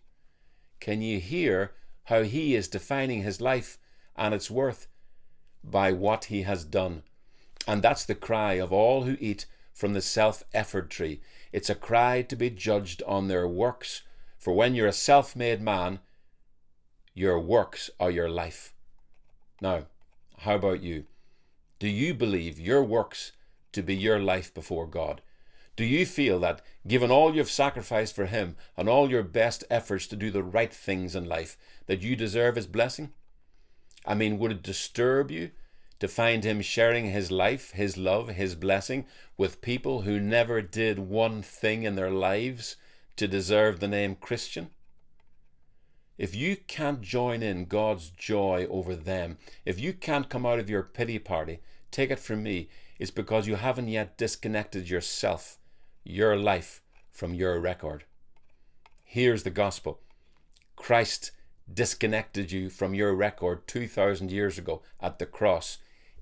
Can 0.80 1.02
you 1.02 1.20
hear 1.20 1.72
how 2.04 2.22
he 2.22 2.56
is 2.56 2.66
defining 2.66 3.22
his 3.22 3.40
life 3.40 3.78
and 4.16 4.34
its 4.34 4.50
worth 4.50 4.88
by 5.62 5.92
what 5.92 6.24
he 6.26 6.42
has 6.42 6.64
done? 6.64 7.04
And 7.68 7.82
that's 7.82 8.04
the 8.04 8.14
cry 8.14 8.54
of 8.54 8.72
all 8.72 9.04
who 9.04 9.16
eat 9.20 9.46
from 9.72 9.92
the 9.92 10.00
self 10.00 10.42
effort 10.52 10.90
tree. 10.90 11.20
It's 11.52 11.70
a 11.70 11.74
cry 11.74 12.22
to 12.22 12.34
be 12.34 12.50
judged 12.50 13.02
on 13.06 13.28
their 13.28 13.46
works. 13.46 14.02
For 14.36 14.52
when 14.52 14.74
you're 14.74 14.88
a 14.88 14.92
self 14.92 15.36
made 15.36 15.60
man, 15.60 16.00
your 17.14 17.38
works 17.38 17.90
are 18.00 18.10
your 18.10 18.28
life. 18.28 18.72
Now, 19.60 19.86
how 20.38 20.56
about 20.56 20.82
you? 20.82 21.04
Do 21.78 21.88
you 21.88 22.14
believe 22.14 22.58
your 22.58 22.82
works 22.82 23.32
to 23.72 23.82
be 23.82 23.94
your 23.94 24.18
life 24.18 24.52
before 24.52 24.86
God? 24.86 25.20
Do 25.76 25.84
you 25.84 26.04
feel 26.04 26.38
that, 26.40 26.62
given 26.86 27.10
all 27.10 27.34
you've 27.34 27.50
sacrificed 27.50 28.14
for 28.14 28.26
Him 28.26 28.56
and 28.76 28.88
all 28.88 29.10
your 29.10 29.22
best 29.22 29.64
efforts 29.70 30.06
to 30.08 30.16
do 30.16 30.30
the 30.30 30.42
right 30.42 30.72
things 30.72 31.16
in 31.16 31.24
life, 31.24 31.56
that 31.86 32.02
you 32.02 32.16
deserve 32.16 32.56
His 32.56 32.66
blessing? 32.66 33.10
I 34.04 34.14
mean, 34.14 34.38
would 34.38 34.52
it 34.52 34.62
disturb 34.62 35.30
you 35.30 35.52
to 35.98 36.08
find 36.08 36.44
Him 36.44 36.60
sharing 36.60 37.10
His 37.10 37.30
life, 37.30 37.70
His 37.72 37.96
love, 37.96 38.28
His 38.28 38.54
blessing 38.54 39.06
with 39.36 39.62
people 39.62 40.02
who 40.02 40.20
never 40.20 40.60
did 40.60 40.98
one 40.98 41.42
thing 41.42 41.84
in 41.84 41.94
their 41.94 42.10
lives 42.10 42.76
to 43.16 43.28
deserve 43.28 43.80
the 43.80 43.88
name 43.88 44.16
Christian? 44.16 44.70
If 46.18 46.34
you 46.34 46.56
can't 46.56 47.00
join 47.00 47.42
in 47.42 47.64
God's 47.64 48.10
joy 48.10 48.66
over 48.68 48.94
them, 48.94 49.38
if 49.64 49.80
you 49.80 49.94
can't 49.94 50.28
come 50.28 50.44
out 50.44 50.58
of 50.58 50.68
your 50.68 50.82
pity 50.82 51.18
party, 51.18 51.60
take 51.90 52.10
it 52.10 52.18
from 52.18 52.42
me, 52.42 52.68
it's 53.00 53.10
because 53.10 53.46
you 53.46 53.56
haven't 53.56 53.88
yet 53.88 54.18
disconnected 54.18 54.90
yourself 54.90 55.56
your 56.04 56.36
life 56.36 56.82
from 57.10 57.32
your 57.32 57.58
record. 57.58 58.04
Here's 59.02 59.42
the 59.42 59.50
gospel 59.50 60.00
Christ 60.76 61.30
disconnected 61.72 62.52
you 62.52 62.68
from 62.68 62.92
your 62.92 63.14
record 63.14 63.66
2,000 63.66 64.30
years 64.30 64.58
ago 64.58 64.82
at 65.00 65.18
the 65.18 65.24
cross 65.24 65.78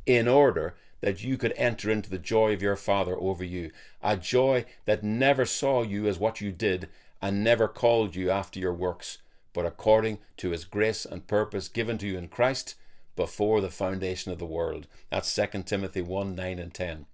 in 0.06 0.28
order 0.28 0.76
that 1.00 1.24
you 1.24 1.36
could 1.36 1.52
enter 1.56 1.90
into 1.90 2.10
the 2.10 2.18
joy 2.18 2.52
of 2.52 2.62
your 2.62 2.76
Father 2.76 3.16
over 3.16 3.42
you, 3.44 3.72
a 4.00 4.16
joy 4.16 4.64
that 4.84 5.02
never 5.02 5.44
saw 5.44 5.82
you 5.82 6.06
as 6.06 6.18
what 6.20 6.40
you 6.40 6.52
did 6.52 6.88
and 7.20 7.42
never 7.42 7.66
called 7.66 8.14
you 8.14 8.30
after 8.30 8.60
your 8.60 8.72
works, 8.72 9.18
but 9.52 9.66
according 9.66 10.18
to 10.36 10.50
his 10.50 10.64
grace 10.64 11.04
and 11.04 11.26
purpose 11.26 11.66
given 11.66 11.98
to 11.98 12.06
you 12.06 12.16
in 12.16 12.28
Christ 12.28 12.76
before 13.18 13.60
the 13.60 13.68
foundation 13.68 14.30
of 14.30 14.38
the 14.38 14.46
world. 14.46 14.86
That's 15.10 15.34
2 15.34 15.64
Timothy 15.64 16.00
1 16.00 16.36
9 16.36 16.58
and 16.60 16.72
10. 16.72 17.06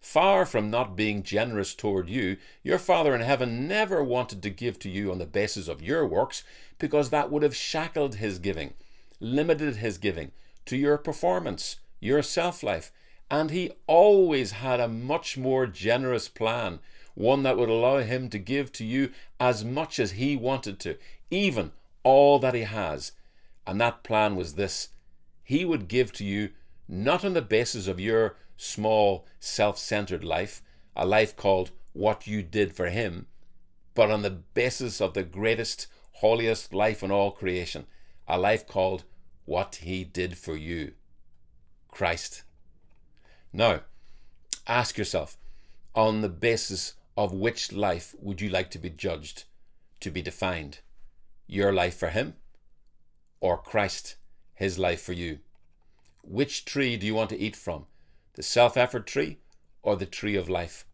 Far 0.00 0.46
from 0.46 0.70
not 0.70 0.96
being 0.96 1.22
generous 1.22 1.74
toward 1.74 2.08
you, 2.08 2.38
your 2.62 2.78
Father 2.78 3.14
in 3.14 3.20
heaven 3.20 3.68
never 3.68 4.02
wanted 4.02 4.42
to 4.42 4.48
give 4.48 4.78
to 4.78 4.88
you 4.88 5.12
on 5.12 5.18
the 5.18 5.26
basis 5.26 5.68
of 5.68 5.82
your 5.82 6.06
works 6.06 6.42
because 6.78 7.10
that 7.10 7.30
would 7.30 7.42
have 7.42 7.54
shackled 7.54 8.14
his 8.14 8.38
giving, 8.38 8.72
limited 9.20 9.76
his 9.76 9.98
giving 9.98 10.32
to 10.64 10.74
your 10.74 10.96
performance, 10.96 11.76
your 12.00 12.22
self 12.22 12.62
life. 12.62 12.90
And 13.30 13.50
he 13.50 13.72
always 13.86 14.52
had 14.52 14.80
a 14.80 14.88
much 14.88 15.36
more 15.36 15.66
generous 15.66 16.30
plan, 16.30 16.78
one 17.14 17.42
that 17.42 17.58
would 17.58 17.68
allow 17.68 17.98
him 17.98 18.30
to 18.30 18.38
give 18.38 18.72
to 18.72 18.86
you 18.86 19.10
as 19.38 19.66
much 19.66 19.98
as 19.98 20.12
he 20.12 20.34
wanted 20.34 20.80
to, 20.80 20.96
even 21.30 21.72
all 22.04 22.38
that 22.38 22.54
he 22.54 22.62
has. 22.62 23.12
And 23.68 23.78
that 23.82 24.02
plan 24.02 24.34
was 24.34 24.54
this 24.54 24.88
He 25.44 25.62
would 25.62 25.88
give 25.88 26.10
to 26.14 26.24
you 26.24 26.52
not 26.88 27.22
on 27.22 27.34
the 27.34 27.42
basis 27.42 27.86
of 27.86 28.00
your 28.00 28.36
small, 28.56 29.26
self 29.40 29.76
centered 29.76 30.24
life, 30.24 30.62
a 30.96 31.04
life 31.04 31.36
called 31.36 31.72
What 31.92 32.26
You 32.26 32.42
Did 32.42 32.74
for 32.74 32.88
Him, 32.88 33.26
but 33.94 34.10
on 34.10 34.22
the 34.22 34.30
basis 34.30 35.02
of 35.02 35.12
the 35.12 35.22
greatest, 35.22 35.86
holiest 36.12 36.72
life 36.72 37.02
in 37.02 37.10
all 37.10 37.30
creation, 37.30 37.86
a 38.26 38.38
life 38.38 38.66
called 38.66 39.04
What 39.44 39.74
He 39.82 40.02
Did 40.02 40.38
for 40.38 40.56
You 40.56 40.94
Christ. 41.88 42.44
Now, 43.52 43.82
ask 44.66 44.96
yourself 44.96 45.36
on 45.94 46.22
the 46.22 46.30
basis 46.30 46.94
of 47.18 47.34
which 47.34 47.70
life 47.70 48.14
would 48.18 48.40
you 48.40 48.48
like 48.48 48.70
to 48.70 48.78
be 48.78 48.88
judged, 48.88 49.44
to 50.00 50.10
be 50.10 50.22
defined? 50.22 50.78
Your 51.46 51.70
life 51.70 51.98
for 51.98 52.08
Him 52.08 52.36
or 53.40 53.58
Christ, 53.58 54.16
His 54.54 54.78
life 54.78 55.02
for 55.02 55.12
you? 55.12 55.38
Which 56.22 56.64
tree 56.64 56.96
do 56.96 57.06
you 57.06 57.14
want 57.14 57.30
to 57.30 57.38
eat 57.38 57.56
from? 57.56 57.86
the 58.38 58.42
self 58.44 58.76
effort 58.76 59.04
tree 59.04 59.38
or 59.82 59.96
the 59.96 60.06
tree 60.06 60.36
of 60.36 60.48
life. 60.48 60.86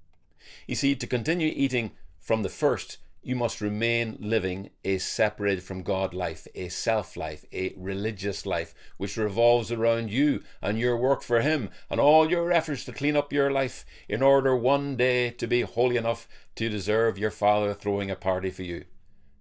You 0.66 0.74
see, 0.74 0.96
to 0.96 1.06
continue 1.06 1.52
eating 1.54 1.90
from 2.18 2.42
the 2.42 2.48
first, 2.48 2.96
you 3.22 3.36
must 3.36 3.60
remain 3.60 4.16
living 4.18 4.70
a 4.82 4.96
separated 4.96 5.62
from 5.62 5.82
God 5.82 6.14
life, 6.14 6.48
a 6.54 6.70
self 6.70 7.18
life, 7.18 7.44
a 7.52 7.74
religious 7.76 8.46
life, 8.46 8.74
which 8.96 9.18
revolves 9.18 9.70
around 9.70 10.10
you 10.10 10.42
and 10.62 10.78
your 10.78 10.96
work 10.96 11.20
for 11.20 11.42
Him 11.42 11.68
and 11.90 12.00
all 12.00 12.30
your 12.30 12.50
efforts 12.50 12.86
to 12.86 12.92
clean 12.94 13.14
up 13.14 13.30
your 13.30 13.50
life 13.50 13.84
in 14.08 14.22
order 14.22 14.56
one 14.56 14.96
day 14.96 15.28
to 15.28 15.46
be 15.46 15.60
holy 15.60 15.98
enough 15.98 16.26
to 16.56 16.70
deserve 16.70 17.18
your 17.18 17.30
Father 17.30 17.74
throwing 17.74 18.10
a 18.10 18.16
party 18.16 18.48
for 18.48 18.62
you. 18.62 18.86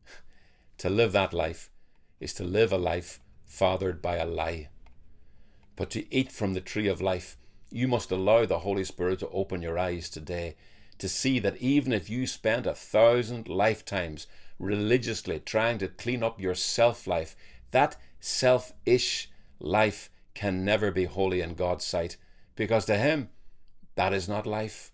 to 0.78 0.90
live 0.90 1.14
that 1.14 1.32
life 1.32 1.70
is 2.24 2.34
to 2.36 2.44
live 2.44 2.72
a 2.72 2.78
life 2.78 3.20
fathered 3.46 4.02
by 4.02 4.16
a 4.16 4.26
lie. 4.26 4.70
But 5.76 5.90
to 5.92 6.14
eat 6.14 6.32
from 6.32 6.54
the 6.54 6.62
tree 6.62 6.88
of 6.88 7.02
life 7.02 7.38
you 7.74 7.88
must 7.88 8.12
allow 8.12 8.46
the 8.46 8.60
Holy 8.60 8.84
Spirit 8.84 9.20
to 9.20 9.30
open 9.30 9.64
your 9.64 9.80
eyes 9.80 10.08
today 10.08 10.56
to 11.00 11.10
see 11.10 11.40
that 11.40 11.58
even 11.58 11.92
if 11.92 12.08
you 12.08 12.28
spend 12.28 12.68
a 12.68 12.76
thousand 12.76 13.50
lifetimes 13.50 14.28
religiously 14.60 15.40
trying 15.40 15.80
to 15.80 15.88
clean 15.88 16.22
up 16.22 16.40
your 16.40 16.54
self 16.54 17.08
life, 17.08 17.36
that 17.72 17.98
selfish 18.20 19.30
life 19.60 20.12
can 20.36 20.64
never 20.64 20.92
be 20.92 21.06
holy 21.06 21.42
in 21.42 21.56
God's 21.56 21.84
sight 21.84 22.16
because 22.56 22.86
to 22.86 22.96
Him, 22.96 23.30
that 23.96 24.14
is 24.14 24.30
not 24.30 24.46
life. 24.46 24.92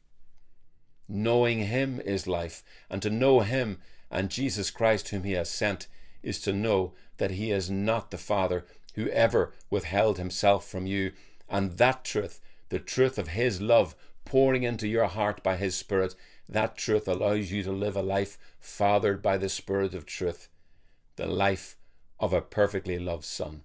Knowing 1.07 1.59
Him 1.59 1.99
is 1.99 2.27
life, 2.27 2.63
and 2.89 3.01
to 3.01 3.09
know 3.09 3.41
Him 3.41 3.79
and 4.09 4.29
Jesus 4.29 4.71
Christ, 4.71 5.09
whom 5.09 5.23
He 5.23 5.33
has 5.33 5.49
sent, 5.49 5.87
is 6.23 6.39
to 6.41 6.53
know 6.53 6.93
that 7.17 7.31
He 7.31 7.51
is 7.51 7.69
not 7.69 8.11
the 8.11 8.17
Father 8.17 8.65
who 8.95 9.07
ever 9.09 9.53
withheld 9.69 10.17
Himself 10.17 10.67
from 10.67 10.85
you, 10.85 11.13
and 11.49 11.77
that 11.77 12.03
truth 12.03 12.41
the 12.69 12.79
truth 12.79 13.17
of 13.17 13.29
His 13.29 13.59
love 13.61 13.95
pouring 14.25 14.63
into 14.63 14.87
your 14.87 15.07
heart 15.07 15.41
by 15.43 15.57
His 15.57 15.75
Spirit, 15.75 16.13
that 16.47 16.77
truth 16.77 17.07
allows 17.07 17.51
you 17.51 17.63
to 17.63 17.71
live 17.71 17.95
a 17.95 18.01
life 18.01 18.37
fathered 18.59 19.21
by 19.21 19.37
the 19.37 19.49
Spirit 19.49 19.93
of 19.93 20.05
truth. 20.05 20.49
the 21.15 21.27
life 21.27 21.75
of 22.19 22.31
a 22.31 22.41
perfectly 22.41 22.97
loved 22.97 23.25
son. 23.25 23.61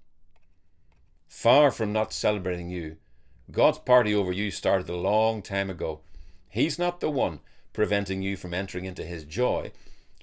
Far 1.29 1.71
from 1.71 1.93
not 1.93 2.13
celebrating 2.13 2.69
you, 2.69 2.97
God's 3.51 3.79
party 3.79 4.15
over 4.15 4.33
you 4.33 4.51
started 4.51 4.89
a 4.89 4.97
long 4.97 5.41
time 5.41 5.71
ago. 5.71 6.01
He's 6.49 6.79
not 6.79 7.01
the 7.01 7.11
one 7.11 7.41
preventing 7.73 8.23
you 8.23 8.37
from 8.37 8.55
entering 8.55 8.87
into 8.87 9.05
His 9.05 9.25
joy. 9.25 9.71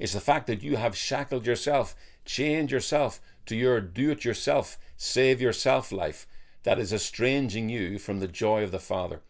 It's 0.01 0.13
the 0.13 0.19
fact 0.19 0.47
that 0.47 0.63
you 0.63 0.77
have 0.77 0.97
shackled 0.97 1.45
yourself, 1.45 1.95
chained 2.25 2.71
yourself 2.71 3.21
to 3.45 3.55
your 3.55 3.79
do 3.79 4.09
it 4.09 4.25
yourself, 4.25 4.79
save 4.97 5.39
yourself 5.39 5.91
life 5.91 6.25
that 6.63 6.79
is 6.79 6.91
estranging 6.91 7.69
you 7.69 7.99
from 7.99 8.19
the 8.19 8.27
joy 8.27 8.63
of 8.63 8.71
the 8.71 8.79
Father. 8.79 9.21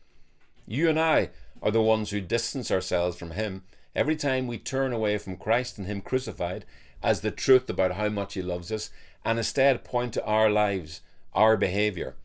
You 0.65 0.88
and 0.88 0.97
I 0.97 1.31
are 1.62 1.71
the 1.71 1.81
ones 1.81 2.12
who 2.12 2.21
distance 2.21 2.71
ourselves 2.71 3.17
from 3.17 3.31
Him 3.31 3.63
every 3.93 4.15
time 4.15 4.47
we 4.47 4.57
turn 4.57 4.93
away 4.93 5.17
from 5.17 5.36
Christ 5.36 5.77
and 5.77 5.88
Him 5.88 5.99
crucified 5.99 6.63
as 7.03 7.19
the 7.19 7.31
truth 7.31 7.69
about 7.69 7.95
how 7.95 8.07
much 8.07 8.36
He 8.36 8.41
loves 8.41 8.71
us 8.71 8.91
and 9.25 9.38
instead 9.38 9.84
point 9.84 10.13
to 10.13 10.23
our 10.23 10.49
lives, 10.49 11.01
our 11.34 11.57
behaviour, 11.57 12.15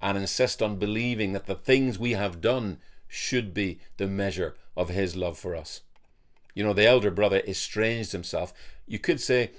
and 0.00 0.16
insist 0.16 0.62
on 0.62 0.76
believing 0.76 1.34
that 1.34 1.44
the 1.44 1.54
things 1.54 1.98
we 1.98 2.12
have 2.12 2.40
done 2.40 2.78
should 3.06 3.52
be 3.52 3.80
the 3.98 4.06
measure 4.06 4.56
of 4.78 4.88
His 4.88 5.14
love 5.14 5.38
for 5.38 5.54
us. 5.54 5.82
You 6.54 6.64
know, 6.64 6.72
the 6.72 6.86
elder 6.86 7.10
brother 7.10 7.42
estranged 7.46 8.12
himself. 8.12 8.52
You 8.86 8.98
could 8.98 9.20
say 9.20 9.50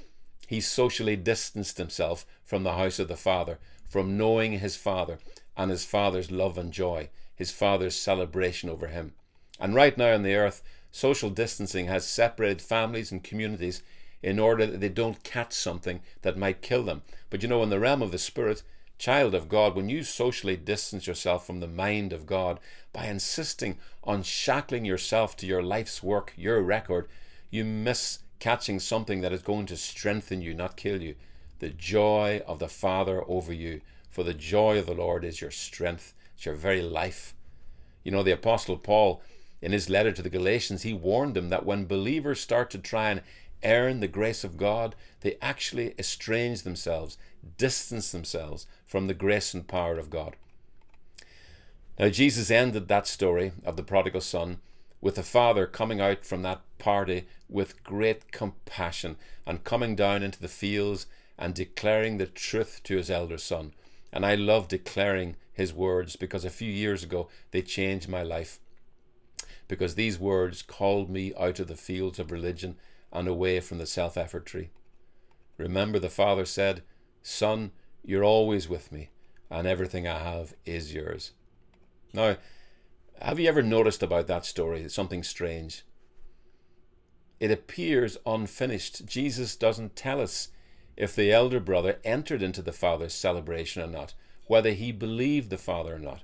he 0.47 0.61
socially 0.61 1.15
distanced 1.15 1.77
himself 1.77 2.25
from 2.43 2.63
the 2.63 2.73
house 2.73 2.99
of 2.99 3.07
the 3.07 3.15
Father, 3.15 3.59
from 3.89 4.17
knowing 4.17 4.59
his 4.59 4.75
Father 4.75 5.19
and 5.57 5.71
his 5.71 5.85
Father's 5.85 6.31
love 6.31 6.57
and 6.57 6.71
joy 6.71 7.09
his 7.35 7.51
Father's 7.51 7.95
celebration 7.95 8.69
over 8.69 8.87
him. 8.87 9.13
And 9.59 9.75
right 9.75 9.97
now 9.97 10.13
on 10.13 10.23
the 10.23 10.35
earth, 10.35 10.61
social 10.91 11.29
distancing 11.29 11.87
has 11.87 12.07
separated 12.07 12.61
families 12.61 13.11
and 13.11 13.23
communities 13.23 13.81
in 14.21 14.39
order 14.39 14.65
that 14.65 14.79
they 14.79 14.89
don't 14.89 15.23
catch 15.23 15.53
something 15.53 16.01
that 16.21 16.37
might 16.37 16.61
kill 16.61 16.83
them. 16.83 17.01
But 17.29 17.41
you 17.41 17.49
know, 17.49 17.63
in 17.63 17.69
the 17.69 17.79
realm 17.79 18.01
of 18.01 18.11
the 18.11 18.19
Spirit, 18.19 18.63
child 19.03 19.35
of 19.35 19.49
God, 19.49 19.75
when 19.75 19.89
you 19.89 20.01
socially 20.01 20.55
distance 20.55 21.07
yourself 21.07 21.45
from 21.45 21.59
the 21.59 21.67
mind 21.67 22.13
of 22.13 22.25
God 22.25 22.57
by 22.93 23.07
insisting 23.07 23.77
on 24.01 24.23
shackling 24.23 24.85
yourself 24.85 25.35
to 25.35 25.45
your 25.45 25.61
life's 25.61 26.01
work, 26.01 26.31
your 26.37 26.61
record, 26.61 27.09
you 27.49 27.65
miss 27.65 28.19
catching 28.39 28.79
something 28.79 29.19
that 29.19 29.33
is 29.33 29.41
going 29.41 29.65
to 29.65 29.75
strengthen 29.75 30.41
you, 30.41 30.53
not 30.53 30.77
kill 30.77 31.01
you. 31.01 31.15
The 31.59 31.67
joy 31.67 32.43
of 32.47 32.59
the 32.59 32.69
Father 32.69 33.25
over 33.27 33.51
you. 33.51 33.81
For 34.09 34.23
the 34.23 34.33
joy 34.33 34.79
of 34.79 34.85
the 34.85 34.93
Lord 34.93 35.25
is 35.25 35.41
your 35.41 35.51
strength. 35.51 36.13
It's 36.37 36.45
your 36.45 36.55
very 36.55 36.81
life. 36.81 37.33
You 38.05 38.11
know, 38.13 38.23
the 38.23 38.31
Apostle 38.31 38.77
Paul, 38.77 39.21
in 39.61 39.73
his 39.73 39.89
letter 39.89 40.13
to 40.13 40.21
the 40.21 40.29
Galatians, 40.29 40.83
he 40.83 40.93
warned 40.93 41.33
them 41.33 41.49
that 41.49 41.65
when 41.65 41.87
believers 41.87 42.39
start 42.39 42.69
to 42.71 42.77
try 42.77 43.09
and 43.09 43.21
earn 43.65 43.99
the 43.99 44.07
grace 44.07 44.45
of 44.45 44.55
God, 44.55 44.95
they 45.19 45.35
actually 45.41 45.93
estrange 45.99 46.61
themselves, 46.61 47.17
distance 47.57 48.11
themselves 48.11 48.67
from 48.85 49.07
the 49.07 49.13
grace 49.13 49.53
and 49.53 49.67
power 49.67 49.97
of 49.97 50.09
God. 50.09 50.35
Now, 51.99 52.09
Jesus 52.09 52.49
ended 52.49 52.87
that 52.87 53.07
story 53.07 53.51
of 53.63 53.75
the 53.75 53.83
prodigal 53.83 54.21
son 54.21 54.59
with 55.01 55.15
the 55.15 55.23
father 55.23 55.67
coming 55.67 55.99
out 55.99 56.25
from 56.25 56.41
that 56.41 56.61
party 56.79 57.27
with 57.49 57.83
great 57.83 58.31
compassion 58.31 59.17
and 59.45 59.63
coming 59.63 59.95
down 59.95 60.23
into 60.23 60.39
the 60.41 60.47
fields 60.47 61.05
and 61.37 61.53
declaring 61.53 62.17
the 62.17 62.25
truth 62.25 62.81
to 62.83 62.97
his 62.97 63.11
elder 63.11 63.37
son. 63.37 63.73
And 64.11 64.25
I 64.25 64.35
love 64.35 64.67
declaring 64.67 65.35
his 65.51 65.73
words 65.73 66.15
because 66.15 66.45
a 66.45 66.49
few 66.49 66.71
years 66.71 67.03
ago 67.03 67.29
they 67.51 67.61
changed 67.61 68.07
my 68.07 68.23
life. 68.23 68.59
Because 69.67 69.95
these 69.95 70.19
words 70.19 70.61
called 70.61 71.09
me 71.09 71.33
out 71.37 71.59
of 71.59 71.67
the 71.67 71.75
fields 71.75 72.17
of 72.17 72.31
religion 72.31 72.77
and 73.11 73.27
away 73.27 73.59
from 73.59 73.77
the 73.77 73.85
self 73.85 74.17
effort 74.17 74.45
tree. 74.45 74.69
Remember, 75.57 75.99
the 75.99 76.09
Father 76.09 76.45
said, 76.45 76.81
Son, 77.23 77.71
you're 78.03 78.23
always 78.23 78.67
with 78.67 78.91
me, 78.91 79.09
and 79.49 79.65
everything 79.65 80.07
I 80.07 80.19
have 80.19 80.53
is 80.65 80.93
yours. 80.93 81.31
Now, 82.13 82.37
have 83.21 83.39
you 83.39 83.47
ever 83.47 83.63
noticed 83.63 84.03
about 84.03 84.27
that 84.27 84.45
story 84.45 84.87
something 84.89 85.23
strange? 85.23 85.83
It 87.39 87.49
appears 87.49 88.17
unfinished. 88.25 89.05
Jesus 89.05 89.55
doesn't 89.55 89.95
tell 89.95 90.21
us 90.21 90.49
if 90.95 91.15
the 91.15 91.31
elder 91.31 91.59
brother 91.59 91.99
entered 92.03 92.41
into 92.41 92.61
the 92.61 92.71
Father's 92.71 93.13
celebration 93.13 93.81
or 93.81 93.87
not, 93.87 94.13
whether 94.47 94.71
he 94.71 94.91
believed 94.91 95.49
the 95.49 95.57
Father 95.57 95.95
or 95.95 95.99
not. 95.99 96.21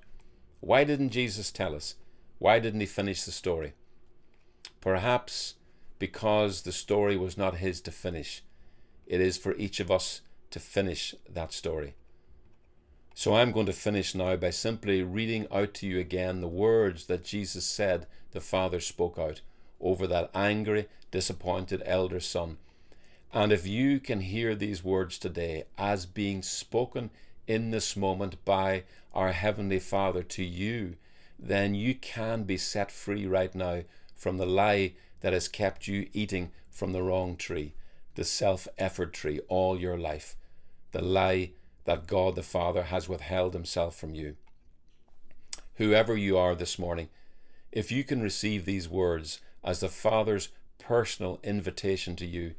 Why 0.59 0.83
didn't 0.83 1.09
Jesus 1.09 1.51
tell 1.51 1.73
us? 1.73 1.95
Why 2.37 2.59
didn't 2.59 2.81
he 2.81 2.85
finish 2.85 3.23
the 3.23 3.31
story? 3.31 3.73
Perhaps 4.81 5.55
because 5.97 6.61
the 6.61 6.71
story 6.71 7.15
was 7.17 7.37
not 7.37 7.55
his 7.55 7.81
to 7.81 7.91
finish. 7.91 8.43
It 9.07 9.21
is 9.21 9.37
for 9.37 9.55
each 9.55 9.79
of 9.79 9.89
us 9.89 10.21
to 10.51 10.59
finish 10.59 11.15
that 11.29 11.53
story. 11.53 11.95
So 13.13 13.35
I'm 13.35 13.51
going 13.51 13.65
to 13.65 13.73
finish 13.73 14.15
now 14.15 14.35
by 14.35 14.49
simply 14.49 15.03
reading 15.03 15.47
out 15.51 15.73
to 15.75 15.87
you 15.87 15.99
again 15.99 16.41
the 16.41 16.47
words 16.47 17.05
that 17.07 17.25
Jesus 17.25 17.65
said 17.65 18.07
the 18.31 18.41
Father 18.41 18.79
spoke 18.79 19.17
out 19.17 19.41
over 19.81 20.07
that 20.07 20.29
angry, 20.33 20.87
disappointed 21.11 21.81
elder 21.85 22.19
son 22.19 22.57
and 23.31 23.51
if 23.51 23.67
you 23.67 23.99
can 23.99 24.21
hear 24.21 24.55
these 24.55 24.83
words 24.83 25.17
today 25.17 25.65
as 25.77 26.05
being 26.05 26.41
spoken 26.41 27.11
in 27.47 27.69
this 27.69 27.95
moment 27.95 28.43
by 28.43 28.83
our 29.13 29.31
Heavenly 29.31 29.79
Father 29.79 30.23
to 30.23 30.43
you, 30.43 30.95
then 31.37 31.75
you 31.75 31.93
can 31.93 32.43
be 32.43 32.57
set 32.57 32.91
free 32.91 33.27
right 33.27 33.53
now 33.53 33.83
from 34.15 34.37
the 34.37 34.47
lie 34.47 34.93
that 35.21 35.33
has 35.33 35.47
kept 35.47 35.87
you 35.87 36.07
eating 36.11 36.51
from 36.69 36.91
the 36.91 37.03
wrong 37.03 37.35
tree, 37.35 37.73
the 38.15 38.23
self 38.23 38.67
effort 38.77 39.13
tree, 39.13 39.39
all 39.47 39.79
your 39.79 39.97
life, 39.97 40.35
the 40.91 41.01
lie 41.01 41.51
that 41.85 42.07
God 42.07 42.35
the 42.35 42.43
Father 42.43 42.83
has 42.83 43.09
withheld 43.09 43.53
Himself 43.53 43.95
from 43.95 44.13
you. 44.13 44.35
Whoever 45.75 46.15
you 46.17 46.37
are 46.37 46.55
this 46.55 46.77
morning, 46.77 47.09
if 47.71 47.91
you 47.91 48.03
can 48.03 48.21
receive 48.21 48.65
these 48.65 48.89
words 48.89 49.39
as 49.63 49.79
the 49.79 49.89
Father's 49.89 50.49
personal 50.77 51.39
invitation 51.43 52.15
to 52.17 52.25
you, 52.25 52.55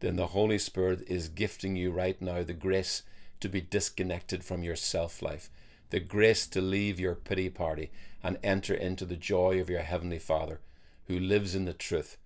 then 0.00 0.16
the 0.16 0.28
Holy 0.28 0.58
Spirit 0.58 1.02
is 1.08 1.28
gifting 1.28 1.76
you 1.76 1.90
right 1.90 2.20
now 2.20 2.42
the 2.42 2.52
grace 2.52 3.02
to 3.40 3.48
be 3.48 3.60
disconnected 3.60 4.44
from 4.44 4.62
your 4.62 4.76
self 4.76 5.22
life, 5.22 5.50
the 5.90 6.00
grace 6.00 6.46
to 6.48 6.60
leave 6.60 7.00
your 7.00 7.14
pity 7.14 7.48
party 7.48 7.90
and 8.22 8.38
enter 8.42 8.74
into 8.74 9.04
the 9.04 9.16
joy 9.16 9.60
of 9.60 9.70
your 9.70 9.82
Heavenly 9.82 10.18
Father, 10.18 10.60
who 11.06 11.18
lives 11.18 11.54
in 11.54 11.64
the 11.64 11.72
truth 11.72 12.16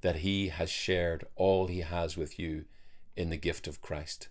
that 0.00 0.16
He 0.16 0.48
has 0.48 0.70
shared 0.70 1.26
all 1.34 1.66
He 1.66 1.80
has 1.80 2.16
with 2.16 2.38
you 2.38 2.64
in 3.16 3.30
the 3.30 3.36
gift 3.36 3.66
of 3.66 3.80
Christ. 3.80 4.28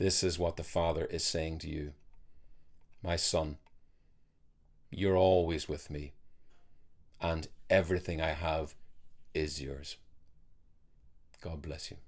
This 0.00 0.22
is 0.22 0.38
what 0.38 0.56
the 0.56 0.64
Father 0.64 1.04
is 1.04 1.22
saying 1.22 1.58
to 1.58 1.68
you 1.68 1.92
My 3.02 3.16
son, 3.16 3.58
you're 4.90 5.18
always 5.18 5.68
with 5.68 5.90
me, 5.90 6.12
and 7.20 7.46
everything 7.68 8.18
I 8.18 8.30
have 8.30 8.74
is 9.34 9.60
yours. 9.60 9.98
God 11.42 11.60
bless 11.60 11.90
you. 11.90 11.98